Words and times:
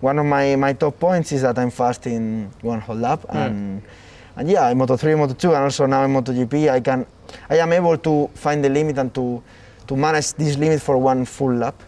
one 0.00 0.18
of 0.18 0.26
my, 0.26 0.56
my 0.56 0.72
top 0.72 0.98
points 0.98 1.32
is 1.32 1.42
that 1.42 1.58
I'm 1.58 1.70
fast 1.70 2.06
in 2.06 2.50
one 2.62 2.80
whole 2.80 2.96
lap, 2.96 3.22
hmm. 3.22 3.36
and 3.36 3.82
and 4.36 4.50
yeah, 4.50 4.68
in 4.68 4.78
Moto3, 4.78 5.16
Moto2, 5.16 5.44
and 5.54 5.64
also 5.64 5.86
now 5.86 6.04
in 6.04 6.12
MotoGP, 6.12 6.70
I 6.70 6.80
can 6.80 7.06
I 7.48 7.58
am 7.58 7.72
able 7.72 7.96
to 7.98 8.28
find 8.34 8.62
the 8.62 8.68
limit 8.68 8.98
and 8.98 9.14
to 9.14 9.42
to 9.86 9.96
manage 9.96 10.34
this 10.34 10.56
limit 10.58 10.82
for 10.82 10.98
one 10.98 11.24
full 11.24 11.54
lap 11.54 11.82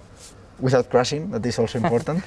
without 0.59 0.89
crashing. 0.91 1.31
That 1.31 1.45
is 1.45 1.59
also 1.59 1.79
important. 1.83 2.25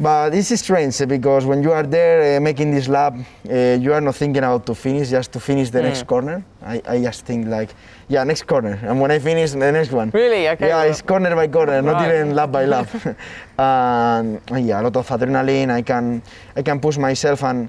But 0.00 0.30
this 0.30 0.50
is 0.50 0.60
strange 0.60 1.00
eh, 1.00 1.06
because 1.06 1.44
when 1.44 1.62
you 1.62 1.72
are 1.72 1.82
there 1.82 2.36
uh, 2.36 2.40
making 2.40 2.70
this 2.70 2.88
lap, 2.88 3.14
uh, 3.14 3.54
you 3.80 3.92
are 3.92 4.00
not 4.00 4.14
thinking 4.14 4.42
about 4.44 4.64
to 4.66 4.74
finish, 4.74 5.10
just 5.10 5.32
to 5.32 5.40
finish 5.40 5.70
the 5.70 5.82
next 5.82 6.06
corner. 6.06 6.44
I, 6.62 6.82
I 6.86 7.02
just 7.02 7.24
think 7.24 7.48
like, 7.48 7.74
yeah, 8.08 8.24
next 8.24 8.46
corner, 8.46 8.78
and 8.82 9.00
when 9.00 9.10
I 9.10 9.18
finish 9.18 9.50
the 9.52 9.72
next 9.72 9.90
one. 9.92 10.10
Really? 10.10 10.48
Okay. 10.50 10.68
Yeah, 10.68 10.76
well- 10.82 10.90
it's 10.90 11.02
corner 11.02 11.34
by 11.34 11.48
corner, 11.48 11.82
not 11.82 12.04
even 12.04 12.34
lap 12.34 12.52
by 12.52 12.64
lap. 12.64 12.88
and 13.58 14.40
yeah, 14.66 14.80
a 14.80 14.82
lot 14.82 14.96
of 14.96 15.08
adrenaline. 15.08 15.70
I 15.70 15.82
can 15.82 16.22
I 16.56 16.62
can 16.62 16.80
push 16.80 16.96
myself 16.96 17.42
and 17.44 17.68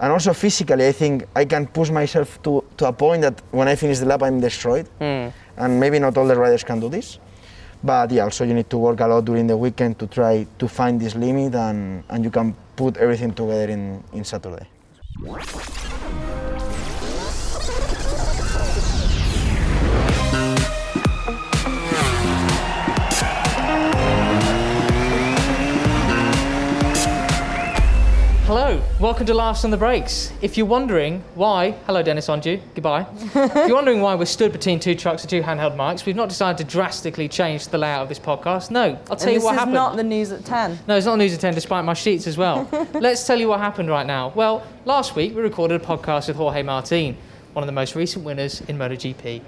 and 0.00 0.12
also 0.12 0.32
physically, 0.34 0.88
I 0.88 0.92
think 0.92 1.26
I 1.36 1.44
can 1.44 1.66
push 1.68 1.88
myself 1.90 2.42
to, 2.42 2.64
to 2.76 2.86
a 2.86 2.92
point 2.92 3.22
that 3.22 3.40
when 3.52 3.68
I 3.68 3.76
finish 3.76 4.00
the 4.00 4.06
lap, 4.06 4.22
I'm 4.24 4.40
destroyed. 4.40 4.88
Hmm. 4.98 5.28
And 5.56 5.78
maybe 5.78 6.00
not 6.00 6.16
all 6.16 6.26
the 6.26 6.34
riders 6.34 6.64
can 6.64 6.80
do 6.80 6.88
this. 6.88 7.20
But 7.84 8.12
yeah, 8.12 8.24
also 8.24 8.44
you 8.44 8.54
need 8.54 8.70
to 8.70 8.78
work 8.78 9.00
a 9.00 9.06
lot 9.06 9.24
during 9.24 9.46
the 9.48 9.56
weekend 9.56 9.98
to 9.98 10.06
try 10.06 10.46
to 10.58 10.68
find 10.68 11.00
this 11.00 11.14
limit, 11.16 11.54
and, 11.54 12.04
and 12.08 12.24
you 12.24 12.30
can 12.30 12.54
put 12.76 12.96
everything 12.96 13.32
together 13.32 13.68
in, 13.68 14.02
in 14.12 14.24
Saturday. 14.24 14.66
Welcome 29.02 29.26
to 29.26 29.34
Last 29.34 29.64
on 29.64 29.72
the 29.72 29.76
Brakes. 29.76 30.32
If 30.42 30.56
you're 30.56 30.64
wondering 30.64 31.24
why, 31.34 31.72
hello 31.86 32.04
Dennis 32.04 32.28
Onju, 32.28 32.60
goodbye. 32.76 33.04
if 33.10 33.34
you're 33.66 33.74
wondering 33.74 34.00
why 34.00 34.14
we're 34.14 34.26
stood 34.26 34.52
between 34.52 34.78
two 34.78 34.94
trucks 34.94 35.22
and 35.22 35.28
two 35.30 35.42
handheld 35.42 35.74
mics, 35.74 36.06
we've 36.06 36.14
not 36.14 36.28
decided 36.28 36.64
to 36.64 36.72
drastically 36.72 37.26
change 37.28 37.66
the 37.66 37.78
layout 37.78 38.02
of 38.04 38.08
this 38.08 38.20
podcast. 38.20 38.70
No, 38.70 38.96
I'll 39.10 39.16
tell 39.16 39.22
And 39.22 39.30
you 39.32 39.34
this 39.38 39.44
what 39.44 39.54
is 39.54 39.58
happened. 39.58 39.74
not 39.74 39.96
the 39.96 40.04
news 40.04 40.30
at 40.30 40.44
10. 40.44 40.78
No, 40.86 40.96
it's 40.96 41.04
not 41.06 41.16
news 41.16 41.34
at 41.34 41.40
10 41.40 41.52
despite 41.52 41.84
my 41.84 41.94
sheets 41.94 42.28
as 42.28 42.38
well. 42.38 42.68
Let's 42.94 43.26
tell 43.26 43.40
you 43.40 43.48
what 43.48 43.58
happened 43.58 43.88
right 43.88 44.06
now. 44.06 44.30
Well, 44.36 44.64
last 44.84 45.16
week 45.16 45.34
we 45.34 45.42
recorded 45.42 45.82
a 45.82 45.84
podcast 45.84 46.28
with 46.28 46.36
Jorge 46.36 46.62
Martin, 46.62 47.16
one 47.54 47.64
of 47.64 47.66
the 47.66 47.72
most 47.72 47.96
recent 47.96 48.24
winners 48.24 48.60
in 48.62 48.78
MotoGP. 48.78 49.42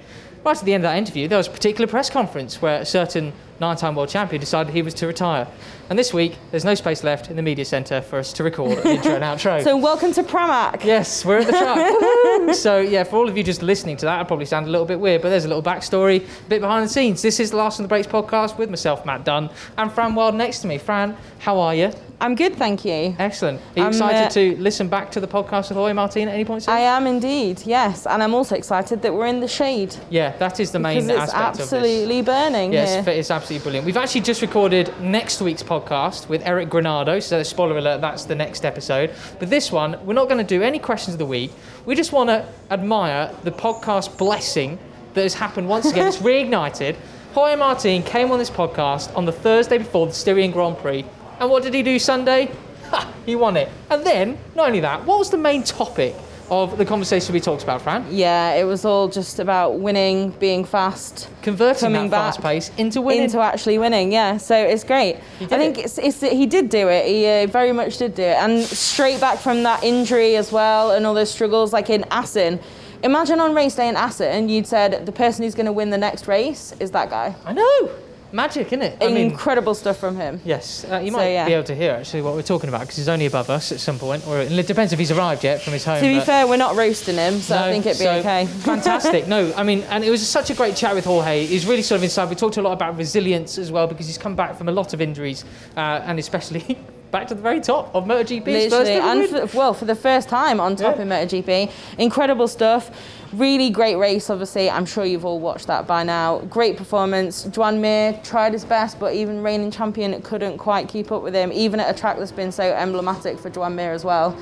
Right 0.44 0.58
at 0.58 0.64
the 0.64 0.74
end 0.74 0.84
of 0.84 0.90
that 0.90 0.98
interview, 0.98 1.26
there 1.26 1.38
was 1.38 1.48
a 1.48 1.50
particular 1.50 1.86
press 1.86 2.10
conference 2.10 2.60
where 2.60 2.82
a 2.82 2.84
certain 2.84 3.32
nine 3.60 3.78
time 3.78 3.94
world 3.94 4.10
champion 4.10 4.40
decided 4.40 4.74
he 4.74 4.82
was 4.82 4.92
to 4.94 5.06
retire. 5.06 5.48
And 5.88 5.98
this 5.98 6.12
week, 6.12 6.36
there's 6.50 6.66
no 6.66 6.74
space 6.74 7.02
left 7.02 7.30
in 7.30 7.36
the 7.36 7.42
media 7.42 7.64
centre 7.64 8.02
for 8.02 8.18
us 8.18 8.30
to 8.34 8.44
record 8.44 8.76
an 8.78 8.88
intro 8.88 9.14
and 9.14 9.24
outro. 9.24 9.62
So 9.64 9.74
welcome 9.78 10.12
to 10.12 10.22
Pramac. 10.22 10.84
Yes, 10.84 11.24
we're 11.24 11.38
at 11.38 11.46
the 11.46 11.52
track. 11.52 12.54
So 12.54 12.78
yeah, 12.80 13.04
for 13.04 13.16
all 13.16 13.28
of 13.28 13.38
you 13.38 13.42
just 13.42 13.62
listening 13.62 13.96
to 13.98 14.04
that, 14.04 14.20
I 14.20 14.24
probably 14.24 14.44
sound 14.44 14.66
a 14.66 14.70
little 14.70 14.86
bit 14.86 15.00
weird, 15.00 15.22
but 15.22 15.30
there's 15.30 15.46
a 15.46 15.48
little 15.48 15.62
backstory, 15.62 16.22
a 16.22 16.48
bit 16.50 16.60
behind 16.60 16.84
the 16.84 16.92
scenes. 16.92 17.22
This 17.22 17.40
is 17.40 17.52
the 17.52 17.56
Last 17.56 17.80
on 17.80 17.84
the 17.84 17.88
Brakes 17.88 18.06
podcast 18.06 18.58
with 18.58 18.68
myself, 18.68 19.06
Matt 19.06 19.24
Dunn, 19.24 19.48
and 19.78 19.90
Fran 19.90 20.12
Wyld 20.12 20.34
next 20.34 20.58
to 20.60 20.66
me. 20.66 20.76
Fran, 20.76 21.16
how 21.38 21.58
are 21.58 21.74
you? 21.74 21.90
I'm 22.20 22.34
good, 22.34 22.54
thank 22.56 22.84
you. 22.84 23.14
Excellent. 23.18 23.60
Are 23.60 23.78
you 23.78 23.82
I'm, 23.84 23.88
excited 23.88 24.26
uh, 24.26 24.30
to 24.30 24.56
listen 24.56 24.88
back 24.88 25.10
to 25.12 25.20
the 25.20 25.26
podcast 25.26 25.68
with 25.68 25.76
Jorge 25.76 25.92
Martin 25.92 26.28
at 26.28 26.34
any 26.34 26.44
point 26.44 26.62
soon? 26.62 26.74
I 26.74 26.80
am 26.80 27.06
indeed, 27.06 27.62
yes. 27.66 28.06
And 28.06 28.22
I'm 28.22 28.34
also 28.34 28.54
excited 28.54 29.02
that 29.02 29.12
we're 29.12 29.26
in 29.26 29.40
the 29.40 29.48
shade. 29.48 29.94
yeah, 30.10 30.36
that 30.38 30.60
is 30.60 30.70
the 30.70 30.78
main 30.78 30.98
it's 30.98 31.10
aspect 31.10 31.56
of 31.56 31.60
absolutely 31.60 32.22
burning 32.22 32.70
this. 32.70 32.90
here. 32.90 32.98
Yes, 32.98 33.08
it's 33.08 33.30
absolutely 33.30 33.62
brilliant. 33.64 33.86
We've 33.86 33.96
actually 33.96 34.22
just 34.22 34.42
recorded 34.42 34.92
next 35.00 35.40
week's 35.42 35.62
podcast 35.62 36.28
with 36.28 36.46
Eric 36.46 36.68
Granado, 36.70 37.22
so 37.22 37.42
spoiler 37.42 37.78
alert, 37.78 38.00
that's 38.00 38.24
the 38.24 38.34
next 38.34 38.64
episode. 38.64 39.10
But 39.38 39.50
this 39.50 39.70
one, 39.70 39.98
we're 40.06 40.14
not 40.14 40.28
going 40.28 40.38
to 40.38 40.44
do 40.44 40.62
any 40.62 40.78
questions 40.78 41.14
of 41.14 41.18
the 41.18 41.26
week. 41.26 41.50
We 41.84 41.94
just 41.94 42.12
want 42.12 42.30
to 42.30 42.46
admire 42.70 43.34
the 43.42 43.52
podcast 43.52 44.16
blessing 44.16 44.78
that 45.14 45.22
has 45.22 45.34
happened 45.34 45.68
once 45.68 45.90
again. 45.90 46.06
it's 46.06 46.16
reignited. 46.18 46.96
Jorge 47.34 47.56
Martin 47.56 48.02
came 48.04 48.30
on 48.30 48.38
this 48.38 48.50
podcast 48.50 49.14
on 49.16 49.24
the 49.24 49.32
Thursday 49.32 49.78
before 49.78 50.06
the 50.06 50.12
Styrian 50.12 50.52
Grand 50.52 50.78
Prix. 50.78 51.04
And 51.40 51.50
what 51.50 51.62
did 51.62 51.74
he 51.74 51.82
do 51.82 51.98
Sunday? 51.98 52.50
Ha, 52.90 53.12
he 53.26 53.36
won 53.36 53.56
it. 53.56 53.68
And 53.90 54.04
then, 54.04 54.38
not 54.54 54.68
only 54.68 54.80
that, 54.80 55.04
what 55.04 55.18
was 55.18 55.30
the 55.30 55.38
main 55.38 55.62
topic 55.62 56.14
of 56.50 56.76
the 56.76 56.84
conversation 56.84 57.32
we 57.32 57.40
talked 57.40 57.62
about, 57.62 57.82
Fran? 57.82 58.06
Yeah, 58.10 58.54
it 58.54 58.64
was 58.64 58.84
all 58.84 59.08
just 59.08 59.38
about 59.38 59.80
winning, 59.80 60.30
being 60.32 60.64
fast, 60.64 61.28
Converting 61.42 61.80
Coming 61.92 62.10
that 62.10 62.34
fast 62.34 62.42
pace 62.42 62.70
into 62.76 63.00
winning. 63.00 63.24
into 63.24 63.40
actually 63.40 63.78
winning. 63.78 64.12
Yeah, 64.12 64.36
so 64.36 64.54
it's 64.54 64.84
great. 64.84 65.16
I 65.40 65.46
think 65.46 65.78
it. 65.78 65.86
it's, 65.86 65.98
it's 65.98 66.20
he 66.20 66.46
did 66.46 66.68
do 66.68 66.88
it. 66.88 67.06
He 67.06 67.26
uh, 67.26 67.46
very 67.46 67.72
much 67.72 67.98
did 67.98 68.14
do 68.14 68.22
it, 68.22 68.36
and 68.36 68.62
straight 68.62 69.20
back 69.20 69.38
from 69.38 69.62
that 69.62 69.82
injury 69.82 70.36
as 70.36 70.52
well, 70.52 70.90
and 70.92 71.06
all 71.06 71.14
those 71.14 71.30
struggles 71.30 71.72
like 71.72 71.90
in 71.90 72.04
Assen. 72.10 72.60
Imagine 73.02 73.40
on 73.40 73.54
race 73.54 73.74
day 73.74 73.88
in 73.88 73.96
Assen, 73.96 74.48
you'd 74.48 74.66
said 74.66 75.04
the 75.04 75.12
person 75.12 75.44
who's 75.44 75.54
going 75.54 75.66
to 75.66 75.72
win 75.72 75.90
the 75.90 75.98
next 75.98 76.26
race 76.26 76.74
is 76.80 76.90
that 76.92 77.10
guy. 77.10 77.34
I 77.44 77.52
know. 77.52 77.90
Magic, 78.34 78.66
isn't 78.66 78.82
it? 78.82 78.98
I 79.00 79.06
mean, 79.12 79.30
Incredible 79.30 79.76
stuff 79.76 79.98
from 79.98 80.16
him. 80.16 80.40
yes. 80.44 80.84
Uh, 80.90 80.98
you 80.98 81.12
So, 81.12 81.18
might 81.18 81.30
yeah. 81.30 81.46
be 81.46 81.52
able 81.52 81.62
to 81.64 81.74
hear 81.74 81.92
actually 81.92 82.22
what 82.22 82.34
we're 82.34 82.42
talking 82.42 82.68
about 82.68 82.80
because 82.80 82.96
he's 82.96 83.08
only 83.08 83.26
above 83.26 83.48
us 83.48 83.70
at 83.70 83.78
some 83.78 83.96
point, 83.96 84.26
or 84.26 84.40
it 84.40 84.66
depends 84.66 84.92
if 84.92 84.98
he's 84.98 85.12
arrived 85.12 85.44
yet 85.44 85.62
from 85.62 85.72
his 85.72 85.84
home. 85.84 86.02
To 86.02 86.08
be 86.08 86.18
fair, 86.18 86.44
we're 86.48 86.56
not 86.56 86.74
roasting 86.74 87.14
him, 87.14 87.38
so 87.38 87.56
I 87.56 87.70
think 87.70 87.86
it'd 87.86 88.00
be 88.00 88.04
so 88.04 88.14
okay. 88.14 88.46
fantastic. 88.72 89.28
No, 89.28 89.54
I 89.56 89.62
mean, 89.62 89.82
and 89.82 90.02
it 90.02 90.10
was 90.10 90.26
such 90.28 90.50
a 90.50 90.54
great 90.54 90.74
chat 90.74 90.96
with 90.96 91.04
Jorge. 91.04 91.46
He's 91.46 91.64
really 91.64 91.82
sort 91.82 91.98
of 91.98 92.02
inside. 92.02 92.28
We 92.28 92.34
talked 92.34 92.56
a 92.56 92.62
lot 92.62 92.72
about 92.72 92.96
resilience 92.96 93.56
as 93.56 93.70
well 93.70 93.86
because 93.86 94.08
he's 94.08 94.18
come 94.18 94.34
back 94.34 94.56
from 94.56 94.68
a 94.68 94.72
lot 94.72 94.94
of 94.94 95.00
injuries, 95.00 95.44
uh, 95.76 96.02
and 96.04 96.18
especially 96.18 96.76
back 97.14 97.28
to 97.28 97.34
the 97.34 97.40
very 97.40 97.60
top 97.60 97.94
of 97.94 98.04
MotoGP. 98.04 98.44
Literally, 98.44 98.90
and 98.94 99.28
for, 99.28 99.56
well, 99.56 99.72
for 99.72 99.84
the 99.84 99.94
first 99.94 100.28
time 100.28 100.58
on 100.58 100.74
top 100.74 100.96
Yeah. 100.96 101.02
in 101.02 101.08
MotoGP, 101.08 101.70
incredible 101.96 102.48
stuff. 102.48 102.90
Really 103.32 103.70
great 103.70 103.94
race, 103.96 104.30
obviously. 104.30 104.68
I'm 104.68 104.84
sure 104.84 105.04
you've 105.04 105.24
all 105.24 105.38
watched 105.38 105.68
that 105.68 105.86
by 105.86 106.02
now. 106.02 106.38
Great 106.50 106.76
performance. 106.76 107.44
Joan 107.44 107.80
Mir 107.80 108.18
tried 108.24 108.52
his 108.52 108.64
best, 108.64 108.98
but 108.98 109.14
even 109.14 109.42
reigning 109.42 109.70
champion 109.70 110.20
couldn't 110.22 110.58
quite 110.58 110.88
keep 110.88 111.12
up 111.12 111.22
with 111.22 111.34
him, 111.34 111.52
even 111.52 111.78
at 111.78 111.88
a 111.88 111.98
track 111.98 112.18
that's 112.18 112.32
been 112.32 112.50
so 112.50 112.64
emblematic 112.64 113.38
for 113.38 113.48
Joan 113.48 113.76
Mir 113.76 113.92
as 113.92 114.04
well. 114.04 114.36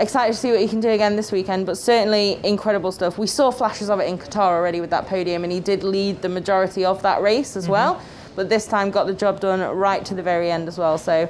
Excited 0.00 0.32
to 0.32 0.38
see 0.38 0.50
what 0.50 0.60
he 0.60 0.68
can 0.68 0.80
do 0.80 0.90
again 0.90 1.14
this 1.14 1.30
weekend, 1.30 1.66
but 1.66 1.78
certainly 1.78 2.38
incredible 2.42 2.90
stuff. 2.90 3.16
We 3.16 3.28
saw 3.28 3.52
flashes 3.52 3.90
of 3.90 4.00
it 4.00 4.08
in 4.08 4.18
Qatar 4.18 4.50
already 4.58 4.80
with 4.80 4.90
that 4.90 5.06
podium, 5.06 5.44
and 5.44 5.52
he 5.52 5.60
did 5.60 5.84
lead 5.84 6.22
the 6.22 6.28
majority 6.28 6.84
of 6.84 7.00
that 7.02 7.22
race 7.22 7.56
as 7.56 7.64
mm-hmm. 7.64 7.72
well. 7.72 8.02
But 8.34 8.48
this 8.48 8.66
time 8.66 8.90
got 8.90 9.06
the 9.08 9.14
job 9.14 9.40
done 9.40 9.60
right 9.76 10.04
to 10.04 10.14
the 10.14 10.22
very 10.22 10.50
end 10.50 10.68
as 10.68 10.78
well. 10.78 10.96
So 10.98 11.28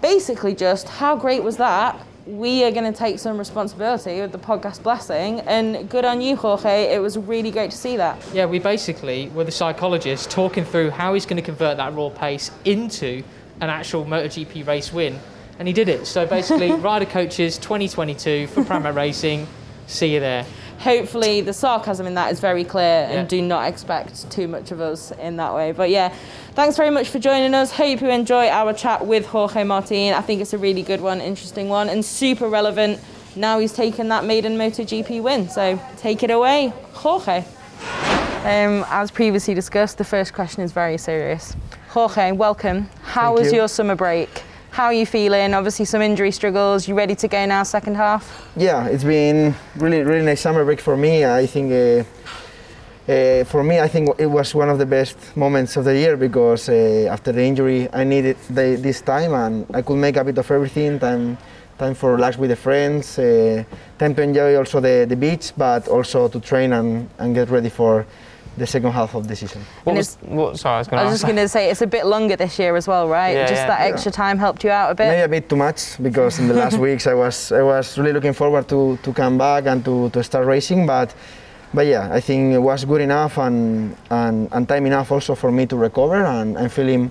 basically, 0.00 0.54
just 0.54 0.88
how 0.88 1.16
great 1.16 1.42
was 1.42 1.56
that? 1.56 1.98
We 2.26 2.64
are 2.64 2.72
going 2.72 2.92
to 2.92 2.98
take 2.98 3.18
some 3.20 3.38
responsibility 3.38 4.20
with 4.20 4.32
the 4.32 4.38
podcast 4.38 4.82
blessing, 4.82 5.40
and 5.40 5.88
good 5.88 6.04
on 6.04 6.20
you, 6.20 6.34
Jorge. 6.34 6.92
It 6.92 7.00
was 7.00 7.16
really 7.16 7.52
great 7.52 7.70
to 7.70 7.76
see 7.76 7.96
that. 7.96 8.20
Yeah, 8.32 8.46
we 8.46 8.58
basically 8.58 9.28
were 9.28 9.44
the 9.44 9.52
psychologists 9.52 10.26
talking 10.26 10.64
through 10.64 10.90
how 10.90 11.14
he's 11.14 11.24
going 11.24 11.36
to 11.36 11.42
convert 11.42 11.76
that 11.76 11.94
raw 11.94 12.08
pace 12.08 12.50
into 12.64 13.22
an 13.60 13.70
actual 13.70 14.04
MotoGP 14.04 14.66
race 14.66 14.92
win, 14.92 15.18
and 15.58 15.68
he 15.68 15.74
did 15.74 15.88
it. 15.88 16.06
So 16.06 16.26
basically, 16.26 16.72
rider 16.90 17.06
coaches 17.06 17.58
2022 17.58 18.48
for 18.48 18.62
Pramac 18.62 18.94
Racing. 18.94 19.46
See 19.86 20.14
you 20.14 20.20
there. 20.20 20.44
Hopefully, 20.80 21.40
the 21.40 21.52
sarcasm 21.52 22.06
in 22.06 22.14
that 22.14 22.30
is 22.30 22.38
very 22.40 22.62
clear, 22.64 23.08
Yeah. 23.10 23.18
and 23.20 23.28
do 23.28 23.40
not 23.42 23.66
expect 23.68 24.30
too 24.30 24.46
much 24.46 24.70
of 24.70 24.80
us 24.80 25.12
in 25.20 25.36
that 25.36 25.54
way. 25.54 25.72
But 25.72 25.90
yeah, 25.90 26.12
thanks 26.54 26.76
very 26.76 26.90
much 26.90 27.08
for 27.08 27.18
joining 27.18 27.54
us. 27.54 27.72
Hope 27.72 28.00
you 28.00 28.08
enjoy 28.10 28.48
our 28.48 28.72
chat 28.72 29.06
with 29.06 29.26
Jorge 29.26 29.64
Martin. 29.64 30.14
I 30.14 30.20
think 30.20 30.40
it's 30.40 30.52
a 30.52 30.58
really 30.58 30.82
good 30.82 31.00
one, 31.00 31.20
interesting 31.20 31.68
one, 31.68 31.88
and 31.88 32.04
super 32.04 32.48
relevant. 32.48 33.00
Now 33.34 33.58
he's 33.58 33.72
taken 33.72 34.08
that 34.08 34.24
maiden 34.24 34.56
MotoGP 34.56 35.22
win, 35.22 35.48
so 35.48 35.78
take 35.96 36.22
it 36.22 36.30
away, 36.30 36.72
Jorge. 36.92 37.44
Um, 38.44 38.84
as 38.88 39.10
previously 39.10 39.54
discussed, 39.54 39.98
the 39.98 40.04
first 40.04 40.32
question 40.32 40.62
is 40.62 40.72
very 40.72 40.98
serious. 40.98 41.54
Jorge, 41.88 42.32
welcome. 42.32 42.88
How 43.02 43.28
Thank 43.34 43.38
was 43.38 43.52
you. 43.52 43.58
your 43.58 43.68
summer 43.68 43.94
break? 43.96 44.42
How 44.76 44.84
are 44.84 44.92
you 44.92 45.06
feeling? 45.06 45.54
Obviously, 45.54 45.86
some 45.86 46.02
injury 46.02 46.30
struggles. 46.30 46.86
You 46.86 46.94
ready 46.94 47.14
to 47.14 47.28
go 47.28 47.46
now, 47.46 47.62
second 47.62 47.94
half? 47.94 48.46
Yeah, 48.56 48.88
it's 48.88 49.04
been 49.04 49.54
really 49.76 50.02
really 50.02 50.22
nice 50.22 50.42
summer 50.42 50.66
break 50.66 50.82
for 50.82 50.98
me. 50.98 51.24
I 51.24 51.46
think 51.46 51.72
uh, 51.72 52.04
uh, 53.10 53.44
for 53.44 53.64
me, 53.64 53.80
I 53.80 53.88
think 53.88 54.10
it 54.18 54.26
was 54.26 54.54
one 54.54 54.68
of 54.68 54.76
the 54.76 54.84
best 54.84 55.16
moments 55.34 55.78
of 55.78 55.84
the 55.86 55.96
year 55.96 56.18
because 56.18 56.68
uh, 56.68 57.08
after 57.10 57.32
the 57.32 57.42
injury, 57.42 57.88
I 57.90 58.04
needed 58.04 58.36
the, 58.50 58.76
this 58.78 59.00
time 59.00 59.32
and 59.32 59.64
I 59.72 59.80
could 59.80 59.96
make 59.96 60.18
a 60.18 60.24
bit 60.24 60.36
of 60.36 60.50
everything. 60.50 60.98
Time, 60.98 61.38
time 61.78 61.94
for 61.94 62.12
relax 62.12 62.36
with 62.36 62.50
the 62.50 62.56
friends, 62.56 63.18
uh, 63.18 63.64
time 63.98 64.14
to 64.14 64.20
enjoy 64.20 64.58
also 64.58 64.80
the, 64.80 65.06
the 65.08 65.16
beach, 65.16 65.54
but 65.56 65.88
also 65.88 66.28
to 66.28 66.38
train 66.38 66.74
and, 66.74 67.08
and 67.16 67.34
get 67.34 67.48
ready 67.48 67.70
for 67.70 68.04
the 68.56 68.66
second 68.66 68.90
half 68.92 69.14
of 69.14 69.28
the 69.28 69.36
season. 69.36 69.62
What 69.84 69.96
was, 69.96 70.16
what, 70.22 70.58
sorry, 70.58 70.76
I 70.76 70.78
was 70.78 70.88
going 70.88 71.00
I 71.00 71.02
to 71.04 71.10
was 71.10 71.14
just 71.20 71.24
going 71.24 71.36
to 71.36 71.48
say 71.48 71.70
it's 71.70 71.82
a 71.82 71.86
bit 71.86 72.06
longer 72.06 72.36
this 72.36 72.58
year 72.58 72.74
as 72.76 72.88
well, 72.88 73.08
right? 73.08 73.34
Yeah, 73.34 73.46
Just 73.46 73.62
yeah. 73.62 73.66
that 73.68 73.80
Yeah. 73.80 73.92
extra 73.92 74.12
time 74.12 74.38
helped 74.38 74.64
you 74.64 74.70
out 74.70 74.90
a 74.90 74.94
bit. 74.94 75.08
Maybe 75.08 75.22
a 75.22 75.28
bit 75.28 75.48
too 75.48 75.56
much 75.56 76.02
because 76.02 76.38
in 76.38 76.48
the 76.48 76.54
last 76.54 76.78
weeks 76.86 77.06
I 77.06 77.14
was 77.14 77.52
I 77.52 77.62
was 77.62 77.98
really 77.98 78.12
looking 78.12 78.32
forward 78.32 78.66
to, 78.68 78.98
to 79.02 79.12
come 79.12 79.36
back 79.38 79.66
and 79.66 79.84
to, 79.84 80.08
to 80.10 80.22
start 80.22 80.46
racing, 80.46 80.86
but 80.86 81.14
but 81.74 81.86
yeah, 81.86 82.08
I 82.12 82.20
think 82.20 82.54
it 82.54 82.58
was 82.58 82.84
good 82.84 83.02
enough 83.02 83.36
and, 83.38 83.94
and, 84.10 84.48
and 84.52 84.66
time 84.68 84.86
enough 84.86 85.12
also 85.12 85.34
for 85.34 85.50
me 85.52 85.66
to 85.66 85.76
recover 85.76 86.24
and 86.24 86.56
I'm 86.56 86.70
feeling 86.70 87.10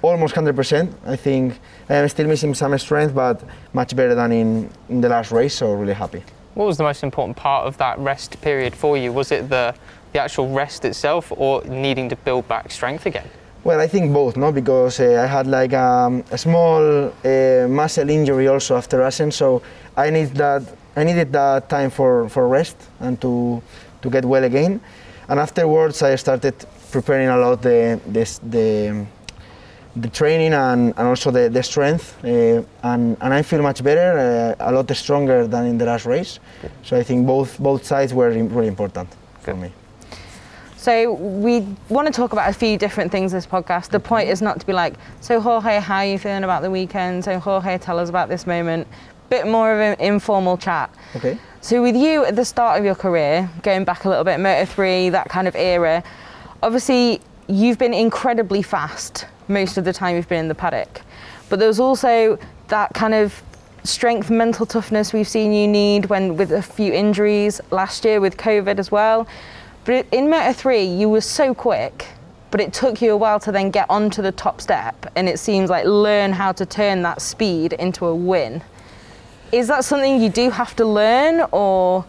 almost 0.00 0.34
100%. 0.34 0.92
I 1.04 1.16
think 1.16 1.58
I 1.90 1.96
am 1.96 2.08
still 2.08 2.26
missing 2.26 2.54
some 2.54 2.78
strength, 2.78 3.14
but 3.14 3.42
much 3.74 3.94
better 3.94 4.14
than 4.14 4.32
in, 4.32 4.70
in 4.88 5.00
the 5.00 5.08
last 5.08 5.32
race. 5.32 5.54
So 5.56 5.72
really 5.74 5.92
happy. 5.92 6.22
What 6.54 6.66
was 6.66 6.78
the 6.78 6.84
most 6.84 7.02
important 7.02 7.36
part 7.36 7.66
of 7.66 7.76
that 7.78 7.98
rest 7.98 8.40
period 8.40 8.74
for 8.74 8.96
you? 8.96 9.12
Was 9.12 9.30
it 9.32 9.50
the 9.50 9.74
the 10.16 10.22
actual 10.22 10.48
rest 10.48 10.84
itself, 10.84 11.32
or 11.36 11.62
needing 11.64 12.08
to 12.08 12.16
build 12.24 12.44
back 12.48 12.70
strength 12.70 13.06
again? 13.06 13.28
Well, 13.64 13.80
I 13.80 13.88
think 13.88 14.12
both, 14.12 14.36
no, 14.36 14.52
because 14.52 15.00
uh, 15.00 15.24
I 15.24 15.26
had 15.26 15.46
like 15.46 15.74
um, 15.74 16.24
a 16.30 16.38
small 16.38 16.80
uh, 17.08 17.66
muscle 17.68 18.08
injury 18.08 18.48
also 18.48 18.76
after 18.76 19.02
Assen, 19.02 19.30
so 19.32 19.62
I 19.96 20.10
need 20.10 20.30
that. 20.36 20.62
I 20.96 21.04
needed 21.04 21.32
that 21.32 21.68
time 21.68 21.90
for, 21.90 22.28
for 22.28 22.48
rest 22.48 22.76
and 23.00 23.20
to 23.20 23.60
to 24.02 24.10
get 24.10 24.24
well 24.24 24.44
again. 24.44 24.80
And 25.28 25.38
afterwards, 25.40 26.02
I 26.02 26.16
started 26.16 26.54
preparing 26.90 27.28
a 27.28 27.36
lot 27.36 27.60
the 27.60 28.00
this, 28.06 28.38
the 28.38 29.04
the 29.96 30.08
training 30.08 30.54
and, 30.54 30.94
and 30.96 31.08
also 31.08 31.30
the, 31.30 31.48
the 31.50 31.62
strength 31.62 32.06
uh, 32.24 32.62
and, 32.82 33.16
and 33.20 33.34
I 33.34 33.42
feel 33.42 33.62
much 33.62 33.82
better, 33.82 34.54
uh, 34.60 34.68
a 34.68 34.72
lot 34.72 34.96
stronger 34.96 35.46
than 35.46 35.66
in 35.66 35.78
the 35.78 35.86
last 35.86 36.06
race. 36.06 36.38
So 36.82 36.96
I 37.00 37.02
think 37.02 37.26
both 37.26 37.58
both 37.58 37.84
sides 37.84 38.12
were 38.12 38.30
really 38.30 38.68
important 38.68 39.08
for 39.40 39.54
me. 39.54 39.70
So 40.76 41.14
we 41.14 41.66
want 41.88 42.06
to 42.06 42.12
talk 42.12 42.32
about 42.32 42.50
a 42.50 42.52
few 42.52 42.76
different 42.76 43.10
things 43.10 43.32
this 43.32 43.46
podcast. 43.46 43.88
The 43.90 43.98
point 43.98 44.28
is 44.28 44.42
not 44.42 44.60
to 44.60 44.66
be 44.66 44.72
like, 44.72 44.94
so 45.20 45.40
Jorge, 45.40 45.80
how 45.80 45.96
are 45.96 46.06
you 46.06 46.18
feeling 46.18 46.44
about 46.44 46.62
the 46.62 46.70
weekend? 46.70 47.24
So 47.24 47.38
Jorge, 47.38 47.78
tell 47.78 47.98
us 47.98 48.08
about 48.08 48.28
this 48.28 48.46
moment. 48.46 48.86
Bit 49.30 49.46
more 49.46 49.72
of 49.72 49.80
an 49.80 50.00
informal 50.00 50.56
chat. 50.56 50.94
Okay. 51.16 51.38
So 51.60 51.82
with 51.82 51.96
you 51.96 52.24
at 52.24 52.36
the 52.36 52.44
start 52.44 52.78
of 52.78 52.84
your 52.84 52.94
career, 52.94 53.50
going 53.62 53.84
back 53.84 54.04
a 54.04 54.08
little 54.08 54.22
bit, 54.22 54.38
Moto 54.38 54.64
3, 54.64 55.08
that 55.10 55.28
kind 55.28 55.48
of 55.48 55.56
era, 55.56 56.04
obviously 56.62 57.20
you've 57.48 57.78
been 57.78 57.94
incredibly 57.94 58.62
fast 58.62 59.26
most 59.48 59.78
of 59.78 59.84
the 59.84 59.92
time 59.92 60.14
you've 60.14 60.28
been 60.28 60.40
in 60.40 60.48
the 60.48 60.54
paddock. 60.54 61.00
But 61.48 61.58
there 61.58 61.68
was 61.68 61.80
also 61.80 62.38
that 62.68 62.92
kind 62.94 63.14
of 63.14 63.42
strength, 63.82 64.30
mental 64.30 64.66
toughness 64.66 65.12
we've 65.12 65.28
seen 65.28 65.52
you 65.52 65.66
need 65.66 66.06
when 66.06 66.36
with 66.36 66.52
a 66.52 66.62
few 66.62 66.92
injuries 66.92 67.60
last 67.70 68.04
year 68.04 68.20
with 68.20 68.36
COVID 68.36 68.78
as 68.78 68.90
well. 68.90 69.26
But 69.86 70.06
in 70.10 70.28
Moto 70.28 70.52
3, 70.52 70.82
you 70.82 71.08
were 71.08 71.20
so 71.20 71.54
quick, 71.54 72.08
but 72.50 72.60
it 72.60 72.72
took 72.72 73.00
you 73.00 73.12
a 73.12 73.16
while 73.16 73.38
to 73.38 73.52
then 73.52 73.70
get 73.70 73.86
onto 73.88 74.20
the 74.20 74.32
top 74.32 74.60
step, 74.60 75.06
and 75.14 75.28
it 75.28 75.38
seems 75.38 75.70
like 75.70 75.86
learn 75.86 76.32
how 76.32 76.50
to 76.52 76.66
turn 76.66 77.02
that 77.02 77.22
speed 77.22 77.72
into 77.74 78.04
a 78.04 78.14
win. 78.14 78.62
Is 79.52 79.68
that 79.68 79.84
something 79.84 80.20
you 80.20 80.28
do 80.28 80.50
have 80.50 80.74
to 80.76 80.84
learn, 80.84 81.46
or 81.52 82.04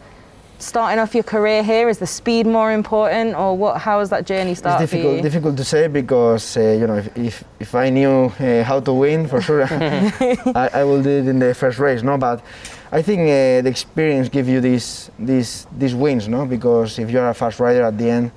starting 0.59 0.99
off 0.99 1.13
your 1.13 1.23
career 1.23 1.63
here? 1.63 1.89
Is 1.89 1.97
the 1.99 2.07
speed 2.07 2.45
more 2.45 2.71
important, 2.71 3.35
or 3.35 3.55
what? 3.55 3.77
How 3.79 3.99
has 3.99 4.09
that 4.09 4.25
journey 4.25 4.55
started 4.55 4.83
It's 4.83 4.91
difficult, 4.91 5.13
for 5.13 5.17
you? 5.17 5.21
difficult 5.23 5.57
to 5.57 5.63
say 5.63 5.87
because 5.87 6.57
uh, 6.57 6.61
you 6.61 6.87
know 6.87 6.95
if, 6.95 7.17
if, 7.17 7.43
if 7.59 7.75
I 7.75 7.89
knew 7.89 8.25
uh, 8.39 8.63
how 8.63 8.79
to 8.79 8.93
win 8.93 9.27
for 9.27 9.41
sure, 9.41 9.63
I, 9.71 10.69
I 10.73 10.83
will 10.83 11.01
do 11.01 11.09
it 11.09 11.27
in 11.27 11.39
the 11.39 11.53
first 11.53 11.79
race. 11.79 12.03
No, 12.03 12.17
but 12.17 12.43
I 12.91 13.01
think 13.01 13.21
uh, 13.21 13.61
the 13.61 13.69
experience 13.69 14.29
gives 14.29 14.49
you 14.49 14.61
these 14.61 15.11
these 15.19 15.67
these 15.77 15.95
wins. 15.95 16.27
No, 16.27 16.45
because 16.45 16.99
if 16.99 17.11
you 17.11 17.19
are 17.19 17.29
a 17.29 17.33
fast 17.33 17.59
rider 17.59 17.83
at 17.83 17.97
the 17.97 18.09
end, 18.09 18.31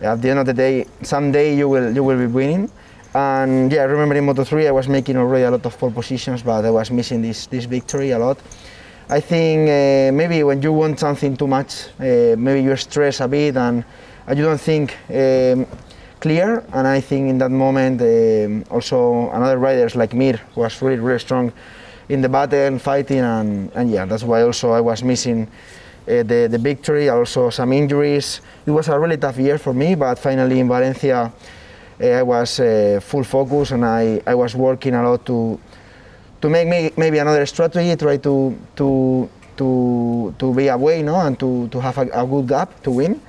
at 0.00 0.20
the 0.22 0.30
end 0.30 0.38
of 0.38 0.46
the 0.46 0.54
day, 0.54 0.86
someday 1.02 1.54
you 1.56 1.68
will 1.68 1.94
you 1.94 2.02
will 2.02 2.18
be 2.18 2.26
winning. 2.26 2.70
And 3.12 3.72
yeah, 3.72 3.80
I 3.80 3.84
remember 3.86 4.14
in 4.14 4.24
Moto3 4.24 4.68
I 4.68 4.70
was 4.70 4.86
making 4.86 5.16
already 5.16 5.42
a 5.42 5.50
lot 5.50 5.66
of 5.66 5.76
pole 5.76 5.90
positions, 5.90 6.44
but 6.44 6.64
I 6.64 6.70
was 6.70 6.90
missing 6.92 7.22
this 7.22 7.46
this 7.46 7.64
victory 7.64 8.10
a 8.12 8.18
lot. 8.18 8.38
I 9.12 9.18
think 9.18 9.68
uh, 9.68 10.12
maybe 10.14 10.44
when 10.44 10.62
you 10.62 10.72
want 10.72 11.00
something 11.00 11.36
too 11.36 11.48
much, 11.48 11.88
uh, 11.98 12.36
maybe 12.38 12.62
you 12.62 12.76
stress 12.76 13.18
a 13.18 13.26
bit 13.26 13.56
and 13.56 13.82
you 14.28 14.44
don't 14.44 14.60
think 14.60 14.96
um, 15.08 15.66
clear. 16.20 16.62
And 16.72 16.86
I 16.86 17.00
think 17.00 17.28
in 17.28 17.38
that 17.38 17.50
moment, 17.50 18.00
um, 18.02 18.64
also 18.70 19.28
another 19.30 19.58
riders 19.58 19.96
like 19.96 20.14
Mir 20.14 20.38
was 20.54 20.80
really 20.80 21.00
really 21.00 21.18
strong 21.18 21.52
in 22.08 22.20
the 22.20 22.28
battle 22.28 22.60
and 22.60 22.80
fighting, 22.80 23.18
and, 23.18 23.72
and 23.74 23.90
yeah, 23.90 24.04
that's 24.04 24.22
why 24.22 24.42
also 24.42 24.70
I 24.70 24.80
was 24.80 25.02
missing. 25.02 25.48
Uh, 26.08 26.22
the, 26.22 26.48
the 26.50 26.58
victory, 26.58 27.08
also 27.08 27.50
some 27.50 27.72
injuries. 27.72 28.40
It 28.64 28.70
was 28.70 28.88
a 28.88 28.98
really 28.98 29.16
tough 29.16 29.38
year 29.38 29.58
for 29.58 29.74
me, 29.74 29.96
but 29.96 30.18
finally 30.18 30.58
in 30.58 30.68
Valencia, 30.68 31.32
uh, 32.00 32.06
I 32.06 32.22
was 32.22 32.58
uh, 32.58 33.00
full 33.02 33.22
focus 33.24 33.72
and 33.72 33.84
I, 33.84 34.22
I 34.26 34.34
was 34.34 34.54
working 34.54 34.94
a 34.94 35.02
lot 35.02 35.26
to 35.26 35.60
to 36.40 36.48
make 36.48 36.96
maybe 36.96 37.18
another 37.18 37.46
strategy, 37.46 37.94
try 37.96 38.16
to 38.18 38.56
to 38.76 39.28
to 39.56 40.34
to 40.38 40.54
be 40.54 40.68
away, 40.68 41.02
no, 41.02 41.20
and 41.20 41.38
to, 41.38 41.68
to 41.68 41.80
have 41.80 41.98
a, 41.98 42.08
a 42.12 42.26
good 42.26 42.48
gap 42.48 42.82
to 42.82 42.90
win, 42.90 43.20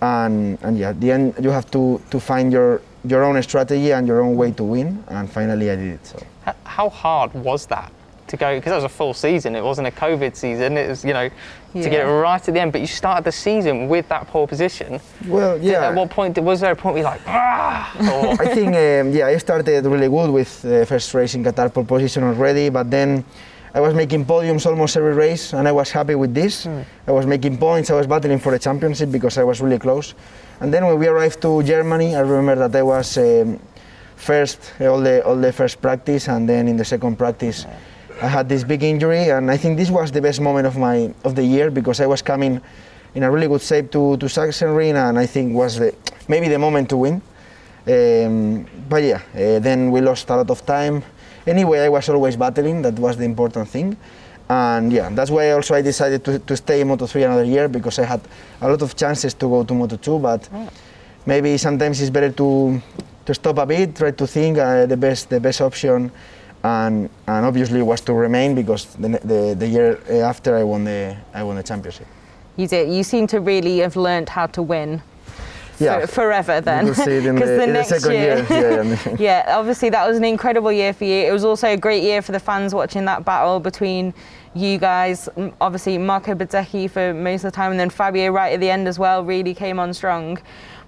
and 0.00 0.58
and 0.62 0.78
yeah, 0.78 0.90
at 0.90 1.00
the 1.00 1.10
end 1.10 1.34
you 1.40 1.50
have 1.50 1.70
to 1.70 2.00
to 2.10 2.20
find 2.20 2.52
your 2.52 2.82
your 3.04 3.24
own 3.24 3.40
strategy 3.42 3.92
and 3.92 4.06
your 4.06 4.20
own 4.20 4.36
way 4.36 4.52
to 4.52 4.64
win, 4.64 5.02
and 5.08 5.30
finally 5.30 5.70
I 5.70 5.76
did 5.76 5.94
it. 5.94 6.06
So. 6.06 6.18
How 6.64 6.88
hard 6.88 7.34
was 7.34 7.66
that 7.66 7.92
to 8.28 8.36
go? 8.36 8.56
Because 8.56 8.70
that 8.70 8.76
was 8.76 8.84
a 8.84 8.88
full 8.88 9.14
season. 9.14 9.54
It 9.56 9.62
wasn't 9.62 9.88
a 9.88 9.90
COVID 9.90 10.36
season. 10.36 10.76
It 10.76 10.88
was, 10.88 11.04
you 11.04 11.12
know, 11.12 11.28
to 11.74 11.88
get 11.90 12.06
it 12.06 12.10
right 12.10 12.48
at 12.48 12.54
the 12.54 12.60
end. 12.60 12.72
But 12.72 12.80
you 12.80 12.86
started 12.86 13.24
the 13.24 13.32
season 13.32 13.88
with 13.88 14.08
that 14.08 14.26
pole 14.28 14.46
position. 14.46 15.00
well, 15.26 15.58
yeah. 15.60 15.88
At 15.88 15.94
what 15.94 16.10
point 16.10 16.34
did- 16.34 16.44
was 16.44 16.60
there 16.60 16.72
a 16.72 16.76
point 16.76 16.94
where 16.94 17.02
you're 17.02 17.10
like, 17.10 17.22
ah? 17.26 17.92
Or, 18.12 18.42
I 18.42 18.54
think 18.54 18.68
um, 18.68 19.12
yeah, 19.12 19.26
I 19.26 19.36
started 19.38 19.84
really 19.84 20.08
good 20.08 20.30
with 20.30 20.64
uh, 20.64 20.84
first 20.84 21.12
race 21.14 21.34
in 21.34 21.44
Qatar 21.44 21.72
pole 21.72 21.84
position 21.84 22.22
already, 22.24 22.68
but 22.70 22.90
then 22.90 23.24
I 23.74 23.80
was 23.80 23.94
making 23.94 24.24
podiums 24.24 24.64
almost 24.66 24.96
every 24.96 25.12
race, 25.14 25.52
and 25.52 25.68
I 25.68 25.72
was 25.72 25.90
happy 25.90 26.14
with 26.14 26.34
this. 26.34 26.66
I 27.06 27.12
was 27.12 27.26
making 27.26 27.58
points. 27.58 27.90
I 27.90 27.94
was 27.94 28.06
battling 28.06 28.38
for 28.38 28.50
the 28.52 28.58
championship 28.58 29.10
because 29.12 29.36
I 29.38 29.44
was 29.44 29.60
really 29.60 29.78
close. 29.78 30.14
And 30.60 30.72
then 30.72 30.86
when 30.86 30.98
we 30.98 31.06
arrived 31.06 31.40
to 31.42 31.62
Germany, 31.62 32.16
I 32.16 32.20
remember 32.20 32.66
that 32.68 32.76
I 32.78 32.82
was 32.82 33.16
um, 33.18 33.60
first 34.16 34.72
all 34.80 35.00
the 35.00 35.22
all 35.24 35.36
the 35.36 35.52
first 35.52 35.80
practice, 35.80 36.28
and 36.28 36.48
then 36.48 36.66
in 36.66 36.76
the 36.76 36.84
second 36.84 37.16
practice. 37.16 37.66
I 38.20 38.26
had 38.26 38.48
this 38.48 38.64
big 38.64 38.82
injury, 38.82 39.30
and 39.30 39.50
I 39.50 39.56
think 39.56 39.76
this 39.76 39.90
was 39.90 40.10
the 40.10 40.20
best 40.20 40.40
moment 40.40 40.66
of 40.66 40.76
my 40.76 41.14
of 41.22 41.36
the 41.36 41.44
year 41.44 41.70
because 41.70 42.00
I 42.00 42.06
was 42.06 42.20
coming 42.20 42.60
in 43.14 43.22
a 43.22 43.30
really 43.30 43.46
good 43.46 43.62
shape 43.62 43.92
to 43.92 44.16
to 44.16 44.26
Sachsenring, 44.26 44.96
and 44.96 45.18
I 45.18 45.26
think 45.26 45.54
was 45.54 45.78
the 45.78 45.94
maybe 46.26 46.48
the 46.48 46.58
moment 46.58 46.88
to 46.90 46.96
win. 46.96 47.22
Um, 47.86 48.66
but 48.88 49.02
yeah, 49.02 49.22
uh, 49.34 49.60
then 49.60 49.92
we 49.92 50.00
lost 50.00 50.28
a 50.30 50.36
lot 50.36 50.50
of 50.50 50.66
time. 50.66 51.02
Anyway, 51.46 51.78
I 51.78 51.88
was 51.88 52.08
always 52.08 52.36
battling. 52.36 52.82
That 52.82 52.98
was 52.98 53.16
the 53.16 53.24
important 53.24 53.68
thing. 53.68 53.96
And 54.50 54.92
yeah, 54.92 55.10
that's 55.10 55.30
why 55.30 55.50
also 55.52 55.74
I 55.74 55.82
decided 55.82 56.24
to, 56.24 56.38
to 56.38 56.56
stay 56.56 56.80
in 56.80 56.88
Moto3 56.88 57.24
another 57.24 57.44
year 57.44 57.68
because 57.68 57.98
I 57.98 58.04
had 58.04 58.20
a 58.60 58.68
lot 58.68 58.82
of 58.82 58.96
chances 58.96 59.34
to 59.34 59.48
go 59.48 59.62
to 59.62 59.74
Moto2. 59.74 60.20
But 60.20 60.48
maybe 61.24 61.56
sometimes 61.56 62.00
it's 62.00 62.10
better 62.10 62.32
to 62.32 62.82
to 63.26 63.34
stop 63.34 63.58
a 63.58 63.66
bit, 63.66 63.94
try 63.94 64.10
to 64.10 64.26
think 64.26 64.58
uh, 64.58 64.86
the 64.86 64.96
best 64.96 65.30
the 65.30 65.38
best 65.38 65.60
option, 65.60 66.10
and 66.64 67.08
and 67.26 67.46
obviously 67.46 67.82
was 67.82 68.00
to 68.02 68.12
remain 68.12 68.54
because 68.54 68.86
the 68.96 69.08
the, 69.24 69.54
the 69.58 69.66
year 69.66 69.98
after 70.24 70.56
I 70.56 70.62
won 70.64 70.84
the 70.84 71.16
I 71.34 71.42
won 71.42 71.56
the 71.56 71.62
championship. 71.62 72.06
You 72.56 72.66
did. 72.66 72.92
You 72.92 73.02
seem 73.04 73.26
to 73.28 73.40
really 73.40 73.78
have 73.78 73.96
learned 73.96 74.28
how 74.28 74.46
to 74.46 74.62
win. 74.62 75.00
Yeah. 75.80 76.00
for- 76.00 76.06
forever 76.08 76.60
then. 76.60 76.86
Because 76.86 76.96
could 76.96 77.04
see 77.04 77.16
it 77.18 77.26
in 77.26 77.36
'Cause 77.38 77.48
the, 77.48 77.66
next 77.68 78.02
the 78.02 78.12
year. 78.12 78.46
Yeah, 78.50 78.82
yeah. 78.82 79.16
yeah, 79.46 79.56
obviously 79.56 79.90
that 79.90 80.08
was 80.08 80.16
an 80.16 80.24
incredible 80.24 80.72
year 80.72 80.92
for 80.92 81.04
you. 81.04 81.14
It 81.28 81.32
was 81.32 81.44
also 81.44 81.68
a 81.68 81.76
great 81.76 82.02
year 82.02 82.20
for 82.20 82.32
the 82.32 82.40
fans 82.40 82.74
watching 82.74 83.04
that 83.04 83.24
battle 83.24 83.60
between 83.60 84.12
you 84.54 84.78
guys. 84.78 85.28
Obviously 85.60 85.96
Marco 85.96 86.34
Bezzecchi 86.34 86.90
for 86.90 87.14
most 87.14 87.44
of 87.44 87.52
the 87.52 87.56
time, 87.56 87.70
and 87.70 87.78
then 87.78 87.90
Fabio 87.90 88.32
right 88.32 88.52
at 88.54 88.58
the 88.60 88.68
end 88.68 88.88
as 88.88 88.98
well 88.98 89.22
really 89.22 89.54
came 89.54 89.78
on 89.78 89.94
strong. 89.94 90.36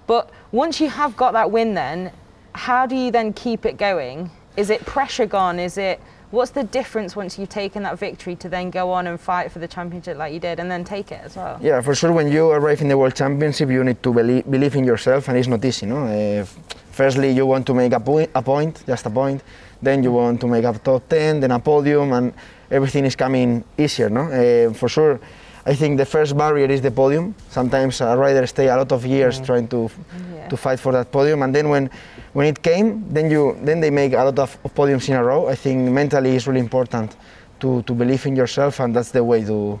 But 0.07 0.29
once 0.51 0.81
you 0.81 0.89
have 0.89 1.15
got 1.15 1.31
that 1.33 1.49
win, 1.51 1.73
then 1.73 2.11
how 2.53 2.85
do 2.85 2.95
you 2.97 3.11
then 3.11 3.31
keep 3.31 3.65
it 3.65 3.77
going? 3.77 4.29
Is 4.57 4.69
it 4.69 4.85
pressure 4.85 5.25
gone? 5.25 5.59
Is 5.59 5.77
it 5.77 5.99
what's 6.31 6.51
the 6.51 6.63
difference 6.63 7.15
once 7.15 7.37
you've 7.37 7.49
taken 7.49 7.83
that 7.83 7.99
victory 7.99 8.35
to 8.37 8.47
then 8.47 8.69
go 8.69 8.91
on 8.91 9.05
and 9.07 9.19
fight 9.19 9.51
for 9.51 9.59
the 9.59 9.67
championship 9.67 10.17
like 10.17 10.33
you 10.33 10.39
did, 10.39 10.59
and 10.59 10.71
then 10.71 10.83
take 10.83 11.11
it 11.11 11.21
as 11.23 11.35
well? 11.35 11.59
Yeah, 11.61 11.81
for 11.81 11.93
sure. 11.93 12.11
When 12.11 12.31
you 12.31 12.49
arrive 12.51 12.81
in 12.81 12.87
the 12.87 12.97
World 12.97 13.15
Championship, 13.15 13.69
you 13.69 13.83
need 13.83 14.01
to 14.03 14.13
believe, 14.13 14.49
believe 14.49 14.75
in 14.75 14.85
yourself, 14.85 15.27
and 15.27 15.37
it's 15.37 15.47
not 15.47 15.63
easy. 15.63 15.85
No. 15.85 16.05
Uh, 16.05 16.45
firstly, 16.91 17.31
you 17.31 17.45
want 17.45 17.65
to 17.67 17.73
make 17.73 17.93
a 17.93 17.99
point, 17.99 18.29
a 18.33 18.41
point, 18.41 18.83
just 18.85 19.05
a 19.05 19.09
point. 19.09 19.43
Then 19.81 20.03
you 20.03 20.11
want 20.11 20.39
to 20.41 20.47
make 20.47 20.63
a 20.63 20.73
top 20.73 21.07
ten, 21.09 21.39
then 21.39 21.51
a 21.51 21.59
podium, 21.59 22.13
and 22.13 22.33
everything 22.69 23.05
is 23.05 23.15
coming 23.15 23.63
easier. 23.77 24.09
No. 24.09 24.21
Uh, 24.21 24.73
for 24.73 24.89
sure. 24.89 25.19
I 25.65 25.75
think 25.75 25.97
the 25.97 26.05
first 26.05 26.35
barrier 26.35 26.65
is 26.65 26.81
the 26.81 26.89
podium. 26.91 27.35
Sometimes 27.49 28.01
a 28.01 28.17
rider 28.17 28.47
stay 28.47 28.67
a 28.67 28.75
lot 28.77 28.91
of 28.91 29.05
years 29.05 29.39
trying 29.39 29.67
to 29.67 29.89
Yeah. 29.89 30.47
to 30.49 30.57
fight 30.57 30.79
for 30.79 30.91
that 30.93 31.11
podium, 31.11 31.43
and 31.43 31.53
then 31.53 31.69
when 31.69 31.89
when 32.33 32.47
it 32.47 32.61
came, 32.63 33.03
then 33.13 33.29
you 33.29 33.55
then 33.63 33.79
they 33.79 33.91
make 33.91 34.13
a 34.13 34.23
lot 34.23 34.39
of, 34.39 34.57
of 34.65 34.73
podiums 34.73 35.07
in 35.09 35.15
a 35.15 35.23
row. 35.23 35.47
I 35.47 35.55
think 35.55 35.77
mentally 35.91 36.35
it's 36.35 36.47
really 36.47 36.59
important 36.61 37.15
to, 37.59 37.81
to 37.83 37.93
believe 37.93 38.25
in 38.25 38.35
yourself, 38.35 38.79
and 38.79 38.95
that's 38.95 39.11
the 39.11 39.23
way 39.23 39.43
to 39.45 39.79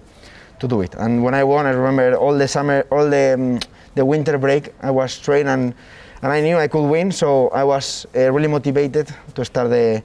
to 0.59 0.67
do 0.67 0.81
it. 0.81 0.93
And 0.95 1.23
when 1.23 1.33
I 1.33 1.43
won, 1.43 1.65
I 1.65 1.71
remember 1.71 2.15
all 2.15 2.37
the 2.37 2.47
summer, 2.47 2.85
all 2.91 3.09
the 3.09 3.33
um, 3.33 3.59
the 3.95 4.05
winter 4.05 4.37
break, 4.37 4.73
I 4.83 4.91
was 4.91 5.17
training 5.19 5.47
and 5.49 5.73
and 6.23 6.31
I 6.31 6.41
knew 6.41 6.57
I 6.57 6.67
could 6.67 6.85
win, 6.87 7.11
so 7.11 7.49
I 7.49 7.63
was 7.63 8.05
uh, 8.15 8.31
really 8.31 8.47
motivated 8.47 9.07
to 9.33 9.43
start 9.43 9.69
the 9.71 10.03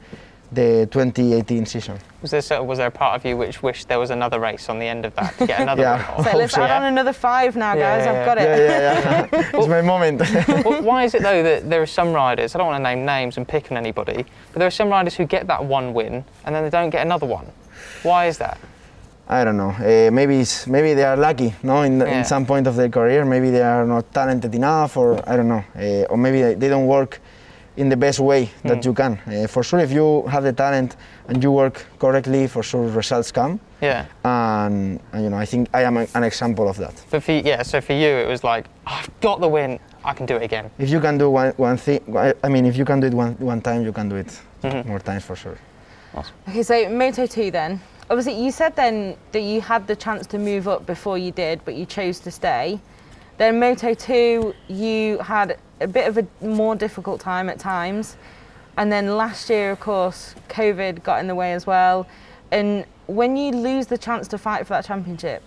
the 0.52 0.88
2018 0.92 1.66
season. 1.66 1.98
Was 2.22 2.30
there 2.30 2.40
sort 2.40 2.60
of, 2.60 2.66
was 2.66 2.78
there 2.78 2.86
a 2.86 2.90
part 2.90 3.16
of 3.16 3.24
you 3.26 3.36
which 3.36 3.62
wished 3.62 3.88
there 3.88 3.98
was 3.98 4.10
another 4.10 4.38
race 4.38 4.68
on 4.68 4.78
the 4.78 4.86
end 4.86 5.04
of 5.04 5.14
that 5.16 5.36
to 5.38 5.46
get 5.46 5.60
another 5.66 5.82
Yeah. 5.82 6.22
So 6.22 6.36
let's 6.36 6.56
add 6.56 6.70
on 6.70 6.84
another 6.84 7.12
five 7.12 7.56
now, 7.56 7.74
Yeah, 7.74 7.96
guys. 7.98 8.06
yeah, 8.06 8.20
I've 8.20 8.26
got 8.26 8.38
it. 8.38 8.42
Yeah, 8.42 8.66
yeah, 8.68 9.28
yeah. 9.32 9.50
it's 9.58 9.66
my 9.68 9.82
moment. 9.82 10.22
Wh- 10.24 10.82
Why 10.84 11.04
is 11.04 11.14
it 11.14 11.22
though 11.22 11.42
that 11.42 11.68
there 11.68 11.82
are 11.82 11.86
some 11.86 12.12
riders? 12.12 12.54
I 12.54 12.58
don't 12.58 12.68
want 12.68 12.78
to 12.78 12.82
name 12.82 13.04
names 13.04 13.36
and 13.36 13.46
pick 13.46 13.70
on 13.72 13.76
anybody, 13.76 14.24
but 14.52 14.58
there 14.58 14.68
are 14.68 14.70
some 14.70 14.88
riders 14.88 15.14
who 15.16 15.24
get 15.26 15.46
that 15.48 15.64
one 15.64 15.92
win 15.94 16.24
and 16.44 16.54
then 16.54 16.62
they 16.62 16.70
don't 16.70 16.90
get 16.90 17.02
another 17.04 17.26
one. 17.26 17.46
Why 18.02 18.26
is 18.26 18.38
that? 18.38 18.58
I 19.28 19.42
don't 19.42 19.56
know. 19.56 19.70
Uh, 19.70 20.10
maybe 20.12 20.38
it's, 20.38 20.68
maybe 20.68 20.94
they 20.94 21.02
are 21.02 21.16
lucky, 21.16 21.52
no, 21.64 21.82
in, 21.82 21.98
Yeah. 21.98 22.18
in 22.18 22.24
some 22.24 22.46
point 22.46 22.68
of 22.68 22.76
their 22.76 22.88
career. 22.88 23.24
Maybe 23.24 23.50
they 23.50 23.62
are 23.62 23.84
not 23.84 24.14
talented 24.14 24.54
enough, 24.54 24.96
or 24.96 25.18
I 25.28 25.36
don't 25.36 25.48
know, 25.48 25.64
uh, 25.76 26.04
or 26.12 26.16
maybe 26.16 26.40
they, 26.42 26.54
they 26.54 26.68
don't 26.68 26.86
work 26.86 27.20
in 27.76 27.88
the 27.88 27.96
best 27.96 28.20
way 28.20 28.48
that 28.64 28.78
Hmm. 28.82 28.88
you 28.88 28.94
can. 28.94 29.18
Uh, 29.26 29.46
for 29.46 29.62
sure, 29.62 29.80
if 29.80 29.90
you 29.92 30.22
have 30.28 30.42
the 30.44 30.52
talent 30.52 30.96
and 31.28 31.42
you 31.42 31.52
work 31.52 31.84
correctly, 31.98 32.46
for 32.46 32.62
sure 32.62 32.88
results 32.88 33.30
come. 33.32 33.60
Yeah. 33.82 34.06
And, 34.24 35.00
and 35.12 35.22
you 35.24 35.30
know, 35.30 35.36
I 35.36 35.44
think 35.46 35.68
I 35.74 35.82
am 35.82 35.96
a- 35.98 36.06
an 36.14 36.24
example 36.24 36.68
of 36.68 36.76
that. 36.78 36.94
But 37.10 37.22
for 37.22 37.32
yeah, 37.32 37.62
so 37.62 37.80
for 37.80 37.92
you 37.92 38.08
it 38.08 38.28
was 38.28 38.42
like 38.44 38.66
I've 38.86 39.08
got 39.20 39.40
the 39.40 39.48
win, 39.48 39.78
I 40.04 40.12
can 40.14 40.26
do 40.26 40.36
it 40.36 40.42
again. 40.42 40.70
If 40.78 40.88
you 40.90 41.00
can 41.00 41.18
do 41.18 41.30
one, 41.30 41.52
one 41.56 41.76
thing, 41.76 42.00
I- 42.16 42.34
I 42.44 42.48
mean, 42.48 42.64
if 42.66 42.76
you 42.76 42.84
can 42.84 43.00
do 43.00 43.06
it 43.08 43.14
one, 43.14 43.36
one 43.38 43.60
time, 43.60 43.82
you 43.84 43.92
can 43.92 44.08
do 44.08 44.16
it 44.16 44.40
Mhm. 44.62 44.86
more 44.86 44.98
times 45.00 45.24
for 45.24 45.36
sure. 45.36 45.58
Okay, 46.48 46.62
so 46.62 46.88
Moto 46.88 47.26
2 47.26 47.50
then. 47.50 47.80
Obviously, 48.08 48.34
you 48.42 48.50
said 48.50 48.74
then 48.76 49.16
that 49.32 49.42
you 49.42 49.60
had 49.60 49.86
the 49.86 49.96
chance 49.96 50.26
to 50.28 50.38
move 50.38 50.66
up 50.68 50.86
before 50.86 51.18
you 51.18 51.30
did, 51.32 51.60
but 51.64 51.74
you 51.74 51.84
chose 51.84 52.20
to 52.20 52.30
stay. 52.30 52.80
Then 53.36 53.60
Moto 53.60 53.92
2, 53.94 54.54
you 54.68 55.18
had 55.18 55.58
a 55.80 55.86
bit 55.86 56.08
of 56.08 56.18
a 56.18 56.26
more 56.44 56.74
difficult 56.74 57.20
time 57.20 57.48
at 57.48 57.58
times. 57.58 58.16
And 58.76 58.92
then 58.92 59.16
last 59.16 59.48
year, 59.48 59.70
of 59.70 59.80
course, 59.80 60.34
COVID 60.48 61.02
got 61.02 61.20
in 61.20 61.26
the 61.26 61.34
way 61.34 61.52
as 61.52 61.66
well. 61.66 62.06
And 62.50 62.84
when 63.06 63.36
you 63.36 63.52
lose 63.52 63.86
the 63.86 63.98
chance 63.98 64.28
to 64.28 64.38
fight 64.38 64.66
for 64.66 64.74
that 64.74 64.84
championship, 64.84 65.42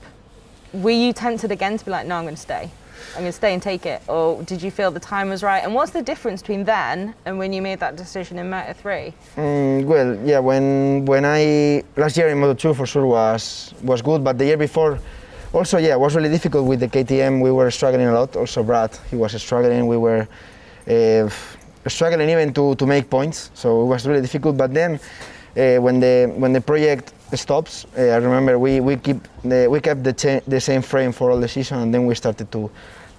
were 0.74 0.92
you 0.92 1.14
tempted 1.14 1.52
again 1.52 1.78
to 1.78 1.86
be 1.86 1.92
like, 1.92 2.08
no, 2.08 2.16
I'm 2.16 2.24
going 2.24 2.36
to 2.36 2.42
stay? 2.42 2.70
I'm 3.16 3.22
going 3.22 3.28
to 3.28 3.32
stay 3.32 3.54
and 3.54 3.62
take 3.62 3.86
it? 3.86 4.02
Or 4.08 4.44
did 4.44 4.62
you 4.62 4.72
feel 4.72 4.92
the 4.92 5.00
time 5.00 5.30
was 5.30 5.42
right? 5.42 5.64
And 5.64 5.74
what's 5.74 5.92
the 5.92 6.02
difference 6.02 6.42
between 6.42 6.64
then 6.64 7.16
and 7.26 7.38
when 7.38 7.54
you 7.54 7.62
made 7.62 7.80
that 7.80 7.96
decision 7.96 8.38
in 8.38 8.50
Moto 8.50 8.74
3? 8.74 9.14
Mm, 9.36 9.86
well, 9.86 10.16
yeah, 10.26 10.40
when 10.40 11.06
when 11.06 11.26
I 11.26 11.84
last 11.96 12.18
year 12.18 12.28
in 12.28 12.40
Moto 12.40 12.54
2 12.54 12.74
for 12.74 12.86
sure 12.86 13.06
was 13.06 13.74
was 13.84 14.02
good, 14.02 14.24
but 14.24 14.38
the 14.38 14.46
year 14.46 14.58
before 14.58 15.00
also 15.54 15.78
yeah 15.78 15.94
it 15.94 16.00
was 16.00 16.16
really 16.16 16.30
difficult 16.30 16.66
with 16.66 16.80
the 16.80 16.88
KTM. 16.88 17.42
We 17.42 17.52
were 17.52 17.72
struggling 17.72 18.08
a 18.08 18.14
lot. 18.14 18.36
Also 18.36 18.64
Brad, 18.64 18.98
he 19.10 19.16
was 19.16 19.40
struggling. 19.42 19.88
We 19.88 19.98
were 19.98 20.28
uh, 20.88 21.30
struggling 21.88 22.30
even 22.30 22.54
to, 22.54 22.76
to 22.76 22.86
make 22.86 23.10
points, 23.10 23.52
so 23.54 23.82
it 23.82 23.86
was 23.86 24.08
really 24.08 24.22
difficult. 24.22 24.58
But 24.58 24.74
then 24.74 25.00
uh, 25.58 25.78
when 25.82 26.00
the 26.00 26.32
when 26.38 26.54
the 26.54 26.62
project 26.62 27.14
stops, 27.34 27.86
uh, 27.98 28.02
I 28.02 28.18
remember 28.18 28.58
we 28.60 28.80
we 28.80 28.98
keep 28.98 29.18
the, 29.44 29.68
we 29.70 29.80
kept 29.80 30.04
the 30.04 30.14
cha- 30.14 30.42
the 30.48 30.60
same 30.60 30.82
frame 30.82 31.12
for 31.12 31.32
all 31.32 31.40
the 31.40 31.48
season, 31.48 31.80
and 31.80 31.94
then 31.94 32.06
we 32.06 32.16
started 32.16 32.52
to 32.52 32.70